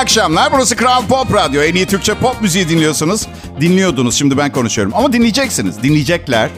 Akşamlar. 0.00 0.52
Burası 0.52 0.76
Kral 0.76 1.06
Pop 1.06 1.34
Radyo. 1.34 1.62
En 1.62 1.74
iyi 1.74 1.86
Türkçe 1.86 2.14
pop 2.14 2.42
müziği 2.42 2.68
dinliyorsunuz. 2.68 3.26
Dinliyordunuz. 3.60 4.14
Şimdi 4.14 4.38
ben 4.38 4.52
konuşuyorum. 4.52 4.92
Ama 4.96 5.12
dinleyeceksiniz. 5.12 5.82
Dinleyecekler. 5.82 6.50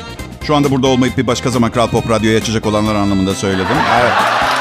Şu 0.47 0.57
anda 0.57 0.71
burada 0.71 0.87
olmayıp 0.87 1.19
bir 1.19 1.27
başka 1.27 1.51
zaman 1.51 1.71
Kral 1.71 1.89
Pop 1.89 2.11
Radyo'yu 2.11 2.39
açacak 2.39 2.67
olanlar 2.67 2.95
anlamında 2.95 3.35
söyledim. 3.35 3.77
Evet. 4.01 4.13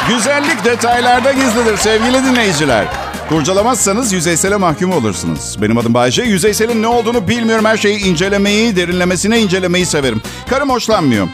Güzellik 0.09 0.65
detaylarda 0.65 1.31
gizlidir 1.31 1.77
sevgili 1.77 2.25
dinleyiciler. 2.25 2.85
Kurcalamazsanız 3.29 4.13
yüzeysele 4.13 4.55
mahkum 4.55 4.91
olursunuz. 4.91 5.61
Benim 5.61 5.77
adım 5.77 5.93
Bayce. 5.93 6.23
Yüzeyselin 6.23 6.81
ne 6.81 6.87
olduğunu 6.87 7.27
bilmiyorum. 7.27 7.65
Her 7.65 7.77
şeyi 7.77 7.99
incelemeyi, 7.99 8.75
derinlemesine 8.75 9.39
incelemeyi 9.39 9.85
severim. 9.85 10.21
Karım 10.49 10.69
hoşlanmıyor. 10.69 11.27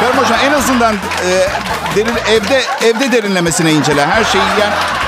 Karım 0.00 0.16
hoşlan 0.16 0.38
en 0.40 0.52
azından 0.52 0.94
e, 0.94 1.30
derin, 1.96 2.14
evde 2.30 2.62
evde 2.84 3.12
derinlemesine 3.12 3.72
incele. 3.72 4.06
Her 4.06 4.24
şeyi 4.24 4.44
yani... 4.60 5.01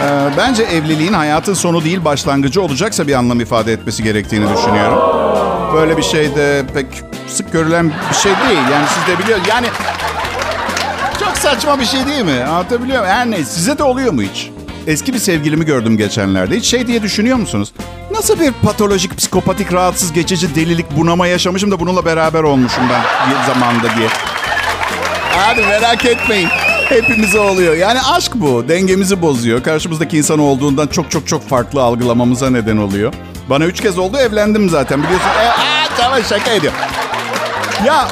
E, 0.00 0.36
bence 0.36 0.62
evliliğin 0.62 1.12
hayatın 1.12 1.54
sonu 1.54 1.84
değil 1.84 2.04
başlangıcı 2.04 2.62
olacaksa 2.62 3.06
bir 3.06 3.14
anlam 3.14 3.40
ifade 3.40 3.72
etmesi 3.72 4.02
gerektiğini 4.02 4.56
düşünüyorum. 4.56 4.98
Böyle 5.74 5.96
bir 5.96 6.02
şey 6.02 6.34
de 6.34 6.66
pek 6.74 6.86
sık 7.28 7.52
görülen 7.52 7.92
bir 8.10 8.16
şey 8.16 8.32
değil. 8.32 8.60
Yani 8.72 8.86
siz 8.88 9.14
de 9.14 9.18
biliyorsunuz. 9.22 9.48
Yani 9.48 9.66
çok 11.20 11.36
saçma 11.36 11.80
bir 11.80 11.84
şey 11.84 12.06
değil 12.06 12.24
mi? 12.24 12.44
Anlatabiliyor 12.44 13.00
muyum? 13.00 13.14
Her 13.14 13.30
neyse. 13.30 13.50
Size 13.50 13.78
de 13.78 13.82
oluyor 13.82 14.12
mu 14.12 14.22
hiç? 14.22 14.50
Eski 14.86 15.14
bir 15.14 15.18
sevgilimi 15.18 15.64
gördüm 15.64 15.96
geçenlerde. 15.96 16.56
Hiç 16.56 16.64
şey 16.66 16.86
diye 16.86 17.02
düşünüyor 17.02 17.36
musunuz? 17.36 17.72
Nasıl 18.10 18.40
bir 18.40 18.52
patolojik, 18.52 19.18
psikopatik, 19.18 19.72
rahatsız, 19.72 20.12
geçici 20.12 20.54
delilik, 20.54 20.86
bunama 20.96 21.26
yaşamışım 21.26 21.70
da 21.70 21.80
bununla 21.80 22.04
beraber 22.04 22.42
olmuşum 22.42 22.84
ben 22.90 23.00
bir 23.30 23.54
zamanda 23.54 23.96
diye. 23.96 24.08
Hadi 25.36 25.60
merak 25.60 26.04
etmeyin. 26.04 26.48
Hepimize 26.90 27.38
oluyor. 27.38 27.74
Yani 27.74 27.98
aşk 28.02 28.32
bu. 28.34 28.68
Dengemizi 28.68 29.22
bozuyor. 29.22 29.62
Karşımızdaki 29.62 30.18
insan 30.18 30.38
olduğundan 30.38 30.86
çok 30.86 31.10
çok 31.10 31.28
çok 31.28 31.48
farklı 31.48 31.82
algılamamıza 31.82 32.50
neden 32.50 32.76
oluyor. 32.76 33.12
Bana 33.50 33.64
üç 33.64 33.80
kez 33.80 33.98
oldu 33.98 34.16
evlendim 34.18 34.68
zaten 34.70 35.02
biliyorsun. 35.02 35.28
E, 35.28 35.48
aa, 35.48 35.88
tamam 35.98 36.18
şaka 36.28 36.50
ediyor. 36.50 36.72
Ya 37.86 38.08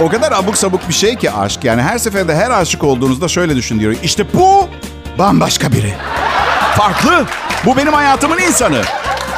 o 0.00 0.08
kadar 0.08 0.32
abuk 0.32 0.56
sabuk 0.56 0.88
bir 0.88 0.94
şey 0.94 1.16
ki 1.16 1.30
aşk. 1.32 1.64
Yani 1.64 1.82
her 1.82 1.98
seferinde 1.98 2.34
her 2.36 2.50
aşık 2.50 2.84
olduğunuzda 2.84 3.28
şöyle 3.28 3.56
düşün 3.56 3.80
diyor. 3.80 3.94
İşte 4.02 4.24
bu 4.34 4.68
bambaşka 5.18 5.72
biri. 5.72 5.94
Farklı. 6.76 7.24
Bu 7.66 7.76
benim 7.76 7.92
hayatımın 7.92 8.38
insanı. 8.38 8.82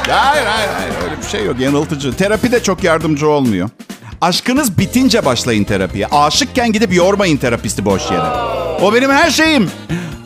Hayır 0.09 0.47
hayır 0.47 0.69
hayır 0.79 0.93
öyle 1.05 1.23
bir 1.23 1.27
şey 1.29 1.45
yok 1.45 1.61
yanıltıcı. 1.61 2.17
Terapi 2.17 2.53
de 2.53 2.63
çok 2.63 2.85
yardımcı 2.85 3.29
olmuyor. 3.29 3.69
Aşkınız 4.21 4.79
bitince 4.79 5.25
başlayın 5.25 5.65
terapiye. 5.65 6.07
Aşıkken 6.07 6.73
gidip 6.73 6.95
yormayın 6.95 7.37
terapisti 7.37 7.85
boş 7.85 8.11
yere. 8.11 8.58
O 8.83 8.95
benim 8.95 9.11
her 9.11 9.31
şeyim. 9.31 9.71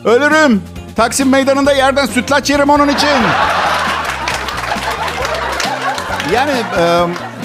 Ölürüm. 0.05 0.61
Taksim 0.95 1.29
meydanında 1.29 1.73
yerden 1.73 2.05
sütlaç 2.05 2.49
yerim 2.49 2.69
onun 2.69 2.87
için. 2.87 3.09
Yani 6.33 6.51
e, 6.79 6.83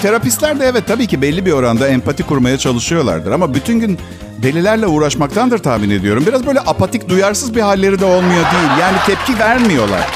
terapistler 0.01 0.59
de 0.59 0.65
evet 0.65 0.83
tabii 0.87 1.07
ki 1.07 1.21
belli 1.21 1.45
bir 1.45 1.51
oranda 1.51 1.87
empati 1.87 2.23
kurmaya 2.23 2.57
çalışıyorlardır. 2.57 3.31
Ama 3.31 3.53
bütün 3.53 3.79
gün 3.79 3.99
delilerle 4.43 4.87
uğraşmaktandır 4.87 5.57
tahmin 5.57 5.89
ediyorum. 5.89 6.23
Biraz 6.27 6.47
böyle 6.47 6.59
apatik, 6.59 7.09
duyarsız 7.09 7.55
bir 7.55 7.61
halleri 7.61 7.99
de 7.99 8.05
olmuyor 8.05 8.43
değil. 8.51 8.79
Yani 8.81 8.97
tepki 9.05 9.39
vermiyorlar. 9.39 10.07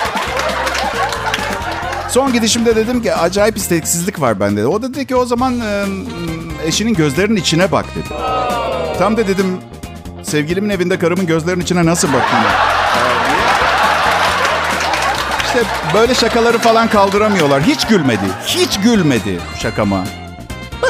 Son 2.10 2.34
gidişimde 2.34 2.76
dedim 2.76 3.02
ki 3.02 3.16
acayip 3.16 3.58
isteksizlik 3.58 4.22
var 4.22 4.40
bende. 4.40 4.68
O 4.68 4.82
da 4.82 4.94
dedi 4.94 5.08
ki 5.08 5.16
o 5.16 5.26
zaman 5.26 5.60
e, 5.60 5.86
eşinin 6.68 6.94
gözlerinin 6.94 7.36
içine 7.36 7.72
bak 7.72 7.86
dedi. 7.96 8.20
Tam 9.00 9.18
da 9.18 9.28
dedim 9.28 9.58
sevgilimin 10.34 10.70
evinde 10.70 11.00
karımın 11.00 11.28
gözlerinin 11.28 11.64
içine 11.64 11.86
nasıl 11.86 12.08
bakayım? 12.08 12.46
İşte 15.46 15.64
böyle 15.94 16.16
şakaları 16.16 16.58
falan 16.58 16.88
kaldıramıyorlar. 16.88 17.62
Hiç 17.62 17.88
gülmedi. 17.88 18.26
Hiç 18.46 18.80
gülmedi 18.80 19.40
şakama. 19.62 20.04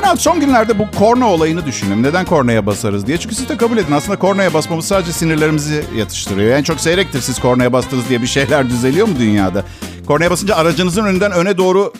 Ben 0.03 0.15
son 0.15 0.39
günlerde 0.39 0.79
bu 0.79 0.91
korna 0.99 1.29
olayını 1.29 1.65
düşünüyorum. 1.65 2.03
Neden 2.03 2.25
kornaya 2.25 2.65
basarız 2.65 3.07
diye. 3.07 3.17
Çünkü 3.17 3.35
siz 3.35 3.49
de 3.49 3.57
kabul 3.57 3.77
edin. 3.77 3.93
Aslında 3.93 4.19
kornaya 4.19 4.53
basmamız 4.53 4.85
sadece 4.85 5.13
sinirlerimizi 5.13 5.83
yatıştırıyor. 5.95 6.57
En 6.57 6.63
çok 6.63 6.79
seyrektir 6.79 7.21
siz 7.21 7.39
kornaya 7.39 7.73
bastınız 7.73 8.09
diye 8.09 8.21
bir 8.21 8.27
şeyler 8.27 8.69
düzeliyor 8.69 9.07
mu 9.07 9.15
dünyada? 9.19 9.63
Kornaya 10.07 10.31
basınca 10.31 10.55
aracınızın 10.55 11.05
önünden 11.05 11.31
öne 11.31 11.57
doğru 11.57 11.93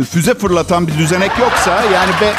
e, 0.00 0.02
füze 0.02 0.34
fırlatan 0.34 0.86
bir 0.86 0.98
düzenek 0.98 1.30
yoksa 1.40 1.84
yani 1.94 2.10
be... 2.20 2.32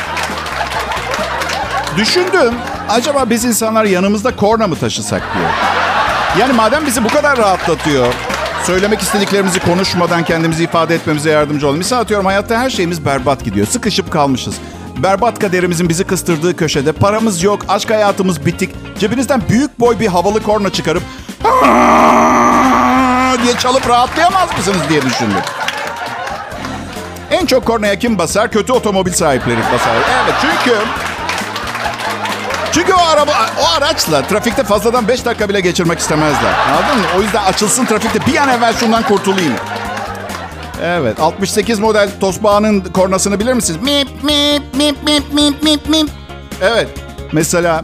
Düşündüm. 1.97 2.53
Acaba 2.89 3.29
biz 3.29 3.45
insanlar 3.45 3.85
yanımızda 3.85 4.35
korna 4.35 4.67
mı 4.67 4.75
taşısak 4.75 5.21
diye. 5.37 5.47
Yani 6.39 6.53
madem 6.53 6.85
bizi 6.85 7.03
bu 7.03 7.07
kadar 7.09 7.37
rahatlatıyor, 7.37 8.13
söylemek 8.63 9.01
istediklerimizi 9.01 9.59
konuşmadan 9.59 10.23
kendimizi 10.23 10.63
ifade 10.63 10.95
etmemize 10.95 11.29
yardımcı 11.29 11.67
olun. 11.67 11.77
Misal 11.77 11.99
atıyorum 11.99 12.25
hayatta 12.25 12.57
her 12.59 12.69
şeyimiz 12.69 13.05
berbat 13.05 13.43
gidiyor. 13.43 13.67
Sıkışıp 13.67 14.11
kalmışız. 14.11 14.55
Berbat 14.97 15.39
kaderimizin 15.39 15.89
bizi 15.89 16.03
kıstırdığı 16.03 16.55
köşede 16.55 16.91
paramız 16.91 17.43
yok, 17.43 17.61
aşk 17.69 17.89
hayatımız 17.89 18.45
bitik. 18.45 18.75
Cebinizden 18.99 19.41
büyük 19.49 19.79
boy 19.79 19.99
bir 19.99 20.07
havalı 20.07 20.43
korna 20.43 20.69
çıkarıp 20.69 21.03
diye 23.43 23.53
çalıp 23.59 23.89
rahatlayamaz 23.89 24.57
mısınız 24.57 24.81
diye 24.89 25.01
düşündüm. 25.01 25.37
En 27.31 27.45
çok 27.45 27.65
kornaya 27.65 27.99
kim 27.99 28.17
basar? 28.17 28.51
Kötü 28.51 28.73
otomobil 28.73 29.11
sahipleri 29.13 29.59
basar. 29.73 29.95
Evet 30.23 30.33
çünkü 30.41 30.77
çünkü 32.77 32.93
o 32.93 33.07
araba 33.07 33.31
o 33.61 33.77
araçla 33.77 34.21
trafikte 34.27 34.63
fazladan 34.63 35.07
5 35.07 35.25
dakika 35.25 35.49
bile 35.49 35.59
geçirmek 35.61 35.99
istemezler. 35.99 36.53
Anladın 36.53 36.97
mı? 36.97 37.05
O 37.17 37.21
yüzden 37.21 37.43
açılsın 37.43 37.85
trafikte 37.85 38.25
bir 38.25 38.37
an 38.37 38.49
evvel 38.49 38.73
şundan 38.73 39.03
kurtulayım. 39.03 39.53
Evet. 40.83 41.19
68 41.19 41.79
model 41.79 42.09
Tosbağa'nın 42.19 42.81
kornasını 42.81 43.39
bilir 43.39 43.53
misiniz? 43.53 43.81
Mip 43.81 44.23
mip 44.23 44.63
mip 44.75 45.03
mip 45.03 45.33
mip 45.33 45.63
mip 45.63 45.89
mip. 45.89 46.09
Evet. 46.61 46.87
Mesela 47.31 47.83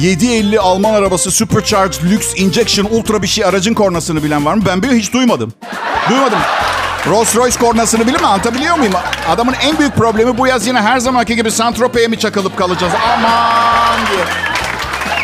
750 0.00 0.60
Alman 0.60 0.94
arabası 0.94 1.30
Supercharged 1.30 2.12
Lux 2.12 2.36
Injection 2.36 2.86
Ultra 2.90 3.22
bir 3.22 3.26
şey 3.26 3.44
aracın 3.44 3.74
kornasını 3.74 4.22
bilen 4.22 4.46
var 4.46 4.54
mı? 4.54 4.62
Ben 4.66 4.82
bile 4.82 4.92
hiç 4.92 5.12
duymadım. 5.12 5.52
Duymadım. 6.10 6.38
Rolls 7.06 7.36
Royce 7.36 7.58
kornasını 7.58 8.06
bilir 8.06 8.20
mi? 8.20 8.26
Anlatabiliyor 8.26 8.76
muyum? 8.78 8.92
Adamın 9.28 9.54
en 9.62 9.78
büyük 9.78 9.96
problemi 9.96 10.38
bu 10.38 10.46
yaz 10.46 10.66
yine 10.66 10.80
her 10.80 10.98
zamanki 10.98 11.36
gibi 11.36 11.50
Saint-Tropez'e 11.50 12.08
mi 12.08 12.18
çakılıp 12.18 12.56
kalacağız? 12.56 12.92
Aman 13.14 13.98
diye. 14.10 14.24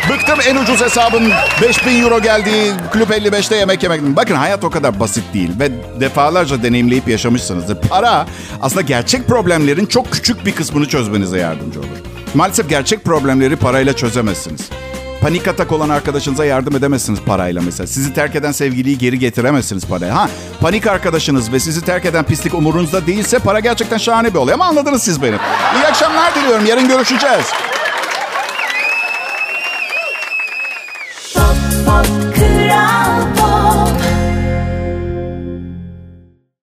Bıktım 0.09 0.39
en 0.47 0.55
ucuz 0.55 0.81
hesabın 0.81 1.31
5000 1.61 2.03
euro 2.03 2.21
geldiği 2.21 2.73
Club 2.93 3.09
55'te 3.09 3.55
yemek 3.55 3.83
yemek. 3.83 4.01
Bakın 4.01 4.35
hayat 4.35 4.63
o 4.63 4.69
kadar 4.69 4.99
basit 4.99 5.23
değil 5.33 5.49
ve 5.59 5.71
defalarca 5.99 6.63
deneyimleyip 6.63 7.07
yaşamışsınızdır. 7.07 7.81
Para 7.81 8.25
aslında 8.61 8.81
gerçek 8.81 9.27
problemlerin 9.27 9.85
çok 9.85 10.11
küçük 10.11 10.45
bir 10.45 10.55
kısmını 10.55 10.87
çözmenize 10.87 11.39
yardımcı 11.39 11.79
olur. 11.79 11.87
Maalesef 12.33 12.69
gerçek 12.69 13.05
problemleri 13.05 13.55
parayla 13.55 13.95
çözemezsiniz. 13.95 14.69
Panik 15.21 15.47
atak 15.47 15.71
olan 15.71 15.89
arkadaşınıza 15.89 16.45
yardım 16.45 16.75
edemezsiniz 16.75 17.19
parayla 17.21 17.61
mesela. 17.61 17.87
Sizi 17.87 18.13
terk 18.13 18.35
eden 18.35 18.51
sevgiliyi 18.51 18.97
geri 18.97 19.19
getiremezsiniz 19.19 19.85
paraya. 19.85 20.15
Ha 20.15 20.29
panik 20.61 20.87
arkadaşınız 20.87 21.51
ve 21.51 21.59
sizi 21.59 21.85
terk 21.85 22.05
eden 22.05 22.23
pislik 22.23 22.53
umurunuzda 22.53 23.07
değilse 23.07 23.39
para 23.39 23.59
gerçekten 23.59 23.97
şahane 23.97 24.33
bir 24.33 24.39
olay. 24.39 24.53
Ama 24.53 24.65
anladınız 24.65 25.03
siz 25.03 25.21
beni. 25.21 25.35
İyi 25.75 25.87
akşamlar 25.87 26.35
diliyorum. 26.35 26.65
Yarın 26.65 26.87
görüşeceğiz. 26.87 27.45